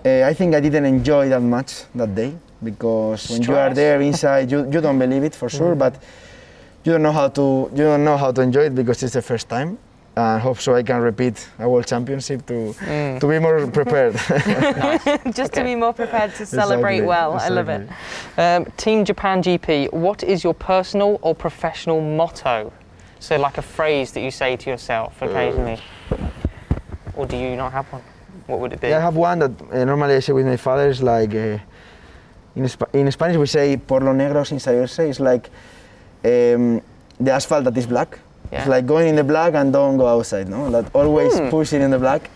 uh, 0.04 0.24
I 0.30 0.34
think 0.34 0.56
I 0.56 0.60
didn't 0.60 0.86
enjoy 0.86 1.30
that 1.30 1.42
much 1.42 1.84
that 1.96 2.16
day 2.16 2.34
because 2.64 3.30
when 3.30 3.44
you 3.44 3.56
are 3.56 3.74
there 3.74 4.02
inside, 4.02 4.50
you, 4.52 4.60
you 4.72 4.82
don't 4.82 4.98
believe 4.98 5.24
it 5.24 5.36
for 5.36 5.48
sure, 5.50 5.76
but 5.76 6.02
you 6.84 6.92
don't 6.94 7.04
know 7.04 7.12
how 7.12 7.28
to 7.30 7.70
you 7.72 7.84
don't 7.84 8.04
know 8.04 8.18
how 8.18 8.32
to 8.32 8.42
enjoy 8.42 8.62
it 8.66 8.76
because 8.76 9.04
it's 9.04 9.14
the 9.14 9.22
first 9.22 9.48
time. 9.48 9.78
And 10.18 10.42
hope 10.42 10.60
so 10.60 10.76
I 10.76 10.84
can 10.84 11.00
repeat 11.02 11.48
a 11.58 11.70
world 11.70 11.88
championship 11.88 12.46
to 12.48 12.76
Mm. 12.80 13.20
to 13.22 13.28
be 13.28 13.40
more 13.40 13.66
prepared. 13.68 14.14
just 15.34 15.54
to 15.54 15.64
be 15.64 15.76
more 15.76 15.94
prepared 15.94 16.36
to 16.36 16.46
celebrate 16.46 16.98
Exactly, 17.00 17.08
well. 17.08 17.40
I 17.40 17.48
love 17.48 17.70
it. 17.70 17.88
Um, 18.38 18.66
Team 18.76 19.06
Japan 19.06 19.42
GP, 19.42 19.94
what 19.94 20.22
is 20.24 20.44
your 20.44 20.54
personal 20.54 21.18
or 21.22 21.34
professional 21.34 22.02
motto? 22.02 22.74
So, 23.20 23.38
like 23.38 23.58
a 23.58 23.62
phrase 23.62 24.12
that 24.14 24.22
you 24.22 24.32
say 24.32 24.58
to 24.58 24.70
yourself 24.70 25.22
occasionally. 25.22 25.80
or 27.16 27.26
do 27.26 27.38
you 27.38 27.56
not 27.56 27.72
have 27.72 27.86
one? 27.94 28.02
What 28.48 28.60
would 28.60 28.74
it 28.74 28.82
be? 28.82 28.90
Yeah, 28.90 28.98
I 28.98 29.02
have 29.02 29.16
one 29.16 29.40
that 29.40 29.52
uh, 29.72 29.86
normally 29.86 30.16
I 30.16 30.20
say 30.20 30.34
with 30.34 30.46
my 30.46 30.58
father 30.58 30.90
is 30.90 31.02
like 31.02 31.34
uh, 31.36 31.58
in, 32.56 32.68
Sp- 32.68 32.92
in 32.94 33.10
Spanish 33.12 33.38
we 33.38 33.46
say 33.46 33.78
por 33.78 34.02
lo 34.02 34.12
negro 34.12 34.46
sin 34.46 34.58
saberse. 34.60 35.08
It's 35.08 35.20
like 35.22 35.50
um, 36.26 36.82
the 37.20 37.32
asphalt 37.32 37.64
that 37.64 37.78
is 37.78 37.86
black. 37.88 38.20
It's 38.52 38.68
like 38.68 38.86
going 38.86 39.08
in 39.08 39.16
the 39.16 39.24
black 39.24 39.54
and 39.54 39.72
don't 39.72 39.98
go 39.98 40.08
outside. 40.08 40.50
No, 40.50 40.70
that 40.72 40.94
always 40.94 41.38
Hmm. 41.38 41.50
pushing 41.50 41.82
in 41.82 41.92
the 41.92 42.00
black. 42.00 42.30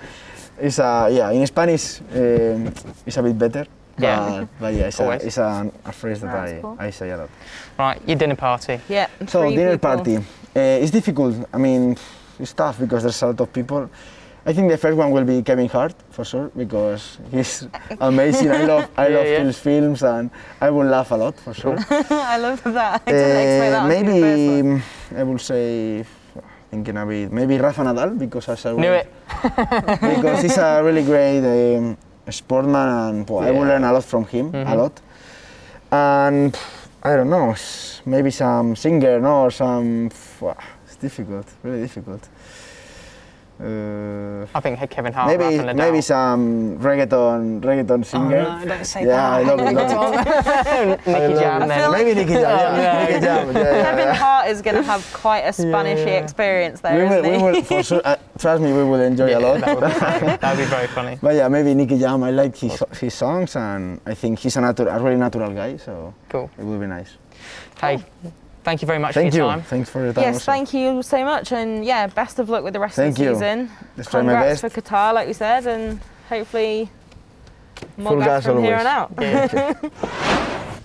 Is 0.59 0.79
a 0.79 1.09
yeah. 1.11 1.31
In 1.31 1.45
Spanish, 1.47 1.99
um, 1.99 2.71
it's 3.05 3.17
a 3.17 3.23
bit 3.23 3.37
better. 3.37 3.65
Yeah. 3.97 4.39
But, 4.39 4.47
but 4.59 4.73
yeah, 4.73 4.87
it's, 4.87 4.99
a, 4.99 5.11
it's 5.11 5.37
a, 5.37 5.71
a 5.85 5.91
phrase 5.91 6.21
that 6.21 6.33
I, 6.33 6.59
cool. 6.61 6.77
I 6.79 6.89
say 6.91 7.09
a 7.11 7.17
lot. 7.17 7.29
Right, 7.77 8.01
your 8.07 8.17
dinner 8.17 8.35
party. 8.35 8.79
Yeah. 8.87 9.07
So 9.27 9.49
dinner 9.49 9.71
people. 9.77 9.89
party. 9.95 10.17
Uh, 10.17 10.81
it's 10.83 10.91
difficult. 10.91 11.35
I 11.53 11.57
mean, 11.57 11.97
it's 12.39 12.53
tough 12.53 12.79
because 12.79 13.03
there's 13.03 13.21
a 13.21 13.27
lot 13.27 13.41
of 13.41 13.51
people. 13.51 13.89
I 14.47 14.53
think 14.53 14.69
the 14.69 14.77
first 14.77 14.95
one 14.97 15.09
will 15.11 15.23
be 15.23 15.41
Kevin 15.41 15.67
Hart 15.67 15.95
for 16.11 16.23
sure 16.23 16.51
because 16.55 17.17
he's 17.31 17.67
amazing. 17.99 18.51
I 18.51 18.63
love 18.65 18.89
I 18.97 19.07
Yeah, 19.07 19.17
love 19.17 19.27
yeah. 19.27 19.43
his 19.43 19.57
films 19.59 20.03
and 20.03 20.29
I 20.61 20.69
will 20.69 20.85
laugh 20.85 21.11
a 21.11 21.15
lot 21.15 21.39
for 21.39 21.53
sure. 21.53 21.77
I 21.89 22.37
love 22.37 22.61
that. 22.63 23.01
I 23.07 23.11
didn't 23.11 23.41
expect 23.41 23.71
that. 23.71 23.81
Uh, 23.81 23.87
the 23.87 23.89
maybe 23.89 24.83
I 25.17 25.23
will 25.23 25.39
say 25.39 26.05
thinking 26.69 26.97
a 26.97 27.05
bit 27.05 27.31
maybe 27.31 27.57
Rafa 27.57 27.81
Nadal 27.81 28.17
because 28.19 28.47
as 28.49 28.65
a 28.65 28.73
Knew 28.73 28.91
it. 28.91 29.07
because 30.01 30.41
he's 30.43 30.57
a 30.57 30.81
really 30.83 31.03
great 31.03 31.39
um, 31.77 31.97
sportman 32.29 32.87
and 33.09 33.29
well, 33.29 33.39
I 33.43 33.49
will 33.51 33.65
learn 33.65 33.83
a 33.83 33.91
lot 33.93 34.03
from 34.03 34.25
him 34.25 34.47
a 34.53 34.65
Mhm. 34.65 34.77
lot. 34.77 35.01
And 35.91 36.55
I 37.03 37.15
don't 37.15 37.29
know, 37.29 37.55
maybe 38.05 38.31
some 38.31 38.75
singer, 38.75 39.19
no, 39.19 39.43
or 39.45 39.51
some. 39.51 40.09
pff, 40.09 40.41
wow, 40.41 40.57
It's 40.87 40.95
difficult, 40.97 41.45
really 41.63 41.81
difficult. 41.81 42.27
Uh, 43.57 44.45
I 44.53 44.59
think 44.59 44.77
Kevin 44.91 45.13
Hart, 45.13 45.27
maybe 45.31 45.57
Rafa 45.59 45.73
maybe 45.75 46.01
some 46.01 46.77
reggaeton 46.79 47.61
reggaeton 47.61 48.03
singer. 48.05 48.39
Oh, 48.45 48.59
no, 48.59 48.65
don't 48.65 48.83
say 48.85 49.05
yeah, 49.05 49.31
I 49.31 49.43
love 49.43 49.59
it. 49.61 49.73
Love 49.73 50.13
it. 50.27 51.07
Nicky 51.07 51.39
Jam 51.39 51.61
it. 51.63 51.67
then. 51.67 51.91
Maybe 51.91 52.13
Nicky 52.19 52.33
Jam. 52.33 52.41
Yeah, 52.43 52.75
Yeah. 52.75 53.05
Nicky 53.07 53.19
Jam. 53.21 53.55
Yeah, 53.55 53.61
yeah, 53.63 53.83
Kevin. 53.83 54.15
Hart 54.15 54.47
is 54.49 54.61
going 54.61 54.75
to 54.75 54.83
have 54.83 55.07
quite 55.13 55.39
a 55.47 55.51
Spanishy 55.55 56.05
yeah. 56.05 56.19
experience 56.23 56.83
We 56.83 56.89
there, 56.89 57.07
will, 57.07 57.23
not 57.23 57.31
we 57.31 57.37
will, 57.53 57.61
for 57.63 57.81
sure. 57.81 58.01
Uh, 58.03 58.17
trust 58.37 58.61
me, 58.61 58.73
we 58.73 58.83
will 58.83 58.99
enjoy 58.99 59.29
Yeah, 59.29 59.37
a 59.37 59.39
lot. 59.39 59.61
That 59.61 59.75
would, 59.79 59.87
be 59.87 60.27
that 60.41 60.57
would 60.57 60.61
be 60.63 60.69
very 60.69 60.87
funny. 60.87 61.17
But 61.21 61.35
yeah, 61.35 61.47
maybe 61.47 61.73
Nicky 61.73 61.97
Jam. 61.97 62.23
I 62.23 62.31
like 62.31 62.57
his, 62.57 62.83
his 62.99 63.13
songs, 63.13 63.55
and 63.55 64.01
I 64.05 64.15
think 64.15 64.39
he's 64.39 64.57
a, 64.57 64.59
natu- 64.59 64.93
a 64.93 64.99
really 65.01 65.15
natural 65.15 65.53
guy, 65.53 65.77
so 65.77 66.13
Cool. 66.27 66.51
it 66.59 66.63
will 66.65 66.77
be 66.79 66.87
nice. 66.87 67.15
Hey, 67.79 68.03
thank 68.65 68.81
you 68.81 68.85
very 68.87 68.99
much 68.99 69.13
Thank 69.13 69.31
for 69.31 69.37
you. 69.37 69.43
your 69.43 69.51
time. 69.51 69.61
Thanks 69.61 69.89
for 69.89 70.03
your 70.03 70.11
time. 70.13 70.23
Yes, 70.23 70.35
also. 70.35 70.51
thank 70.51 70.73
you 70.73 71.01
so 71.03 71.23
much, 71.23 71.51
and 71.53 71.85
yeah, 71.85 72.07
best 72.07 72.39
of 72.39 72.49
luck 72.49 72.63
with 72.63 72.73
the 72.73 72.79
rest 72.81 72.95
Thank 72.97 73.13
of 73.13 73.17
the 73.19 73.23
you. 73.23 73.33
season. 73.35 73.71
Let's 73.95 74.09
try 74.09 74.21
my 74.21 74.33
Congrats 74.33 74.61
best. 74.61 74.75
for 74.75 74.81
Qatar, 74.81 75.13
like 75.13 75.27
we 75.27 75.33
said, 75.33 75.65
and 75.67 76.01
hopefully 76.27 76.89
more 77.97 78.11
Full 78.13 78.19
gas 78.19 78.27
gas 78.27 78.45
from 78.45 78.63
here 78.63 78.75
on 78.75 78.87
out. 78.87 79.13
Yeah. 79.21 79.73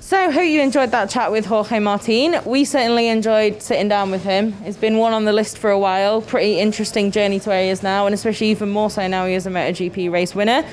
So, 0.02 0.32
hope 0.32 0.42
you 0.44 0.60
enjoyed 0.60 0.90
that 0.90 1.08
chat 1.08 1.30
with 1.30 1.46
Jorge 1.46 1.78
Martin. 1.78 2.34
We 2.44 2.64
certainly 2.64 3.06
enjoyed 3.06 3.62
sitting 3.62 3.86
down 3.86 4.10
with 4.10 4.24
him. 4.24 4.56
It's 4.64 4.76
been 4.76 4.96
one 4.96 5.12
on 5.12 5.24
the 5.24 5.32
list 5.32 5.56
for 5.56 5.70
a 5.70 5.78
while. 5.78 6.20
Pretty 6.20 6.58
interesting 6.58 7.12
journey 7.12 7.38
to 7.38 7.48
where 7.48 7.62
he 7.62 7.68
is 7.68 7.84
now, 7.84 8.06
and 8.06 8.14
especially 8.14 8.48
even 8.48 8.70
more 8.70 8.90
so 8.90 9.06
now 9.06 9.26
he 9.26 9.34
is 9.34 9.46
a 9.46 9.50
MotoGP 9.50 10.10
race 10.10 10.34
winner. 10.34 10.64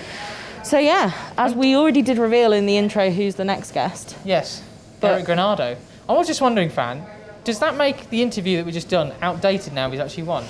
So, 0.64 0.80
yeah, 0.80 1.12
as 1.38 1.54
we 1.54 1.76
already 1.76 2.02
did 2.02 2.18
reveal 2.18 2.52
in 2.52 2.66
the 2.66 2.78
intro, 2.78 3.12
who's 3.12 3.36
the 3.36 3.46
next 3.46 3.74
guest? 3.74 4.16
Yes, 4.26 4.64
But- 5.02 5.12
Eric 5.12 5.26
Granado. 5.26 5.78
I 6.10 6.14
was 6.14 6.28
just 6.28 6.42
wondering, 6.42 6.70
Fran, 6.70 7.04
does 7.44 7.60
that 7.60 7.76
make 7.76 8.10
the 8.10 8.22
interview 8.22 8.58
that 8.58 8.66
we 8.66 8.72
just 8.72 8.90
done 8.90 9.14
outdated 9.22 9.74
now 9.74 9.90
he's 9.90 10.00
actually 10.00 10.24
won? 10.24 10.44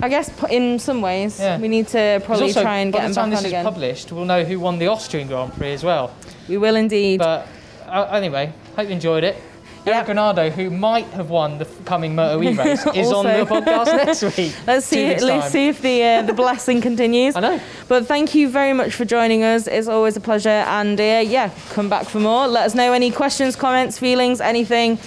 I 0.00 0.08
guess 0.08 0.30
in 0.50 0.78
some 0.78 1.00
ways 1.02 1.38
Yeah. 1.38 1.58
we 1.58 1.68
need 1.68 1.88
to 1.88 2.20
probably 2.24 2.46
also, 2.46 2.62
try 2.62 2.78
and 2.78 2.92
by 2.92 2.98
get 2.98 3.02
the 3.02 3.08
him 3.08 3.14
time 3.14 3.30
this 3.30 3.44
is 3.44 3.52
published, 3.52 4.12
we'll 4.12 4.24
know 4.24 4.44
who 4.44 4.60
won 4.60 4.78
the 4.78 4.88
Austrian 4.88 5.28
Grand 5.28 5.52
Prix 5.54 5.72
as 5.72 5.84
well. 5.84 6.12
We 6.48 6.56
will 6.58 6.76
indeed. 6.76 7.18
But 7.18 7.46
uh, 7.86 8.08
anyway, 8.12 8.52
hope 8.76 8.86
you 8.88 8.92
enjoyed 8.94 9.24
it. 9.24 9.36
Eric 9.86 10.06
Granado, 10.06 10.50
who 10.50 10.70
might 10.70 11.06
have 11.08 11.28
won 11.28 11.58
the 11.58 11.66
coming 11.84 12.14
Moto 12.14 12.42
E 12.42 12.54
race, 12.56 12.86
is 12.94 13.12
on 13.12 13.24
the 13.26 13.44
podcast 13.44 13.86
next 14.04 14.22
week. 14.36 14.54
Let's 14.66 14.86
see. 14.86 15.08
Let's 15.08 15.22
time. 15.22 15.50
see 15.50 15.68
if 15.68 15.82
the 15.82 16.02
uh, 16.02 16.22
the 16.22 16.32
blessing 16.32 16.80
continues. 16.80 17.36
I 17.36 17.40
know. 17.40 17.60
But 17.86 18.06
thank 18.06 18.34
you 18.34 18.48
very 18.48 18.72
much 18.72 18.94
for 18.94 19.04
joining 19.04 19.42
us. 19.42 19.66
It's 19.66 19.88
always 19.88 20.16
a 20.16 20.20
pleasure. 20.20 20.48
And 20.48 20.98
uh, 20.98 21.22
yeah, 21.26 21.50
come 21.70 21.88
back 21.90 22.06
for 22.06 22.18
more. 22.18 22.46
Let 22.48 22.64
us 22.66 22.74
know 22.74 22.92
any 22.92 23.10
questions, 23.10 23.56
comments, 23.56 23.98
feelings, 23.98 24.40
anything. 24.40 24.98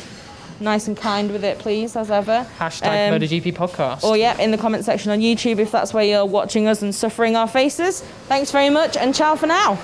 Nice 0.59 0.87
and 0.87 0.97
kind 0.97 1.31
with 1.31 1.43
it, 1.43 1.59
please, 1.59 1.95
as 1.95 2.09
ever. 2.09 2.45
Hashtag 2.57 3.11
Um, 3.13 3.19
MotoGP 3.21 3.53
podcast. 3.55 4.03
Or 4.03 4.17
yeah, 4.17 4.39
in 4.39 4.49
the 4.51 4.57
comment 4.57 4.85
section 4.85 5.11
on 5.11 5.19
YouTube 5.19 5.59
if 5.59 5.71
that's 5.71 5.93
where 5.93 6.03
you're 6.03 6.25
watching 6.25 6.67
us 6.67 6.81
and 6.81 6.93
suffering 6.95 7.35
our 7.35 7.47
faces. 7.47 8.01
Thanks 8.27 8.51
very 8.51 8.71
much, 8.71 8.97
and 8.97 9.13
ciao 9.13 9.35
for 9.35 9.45
now. 9.47 9.77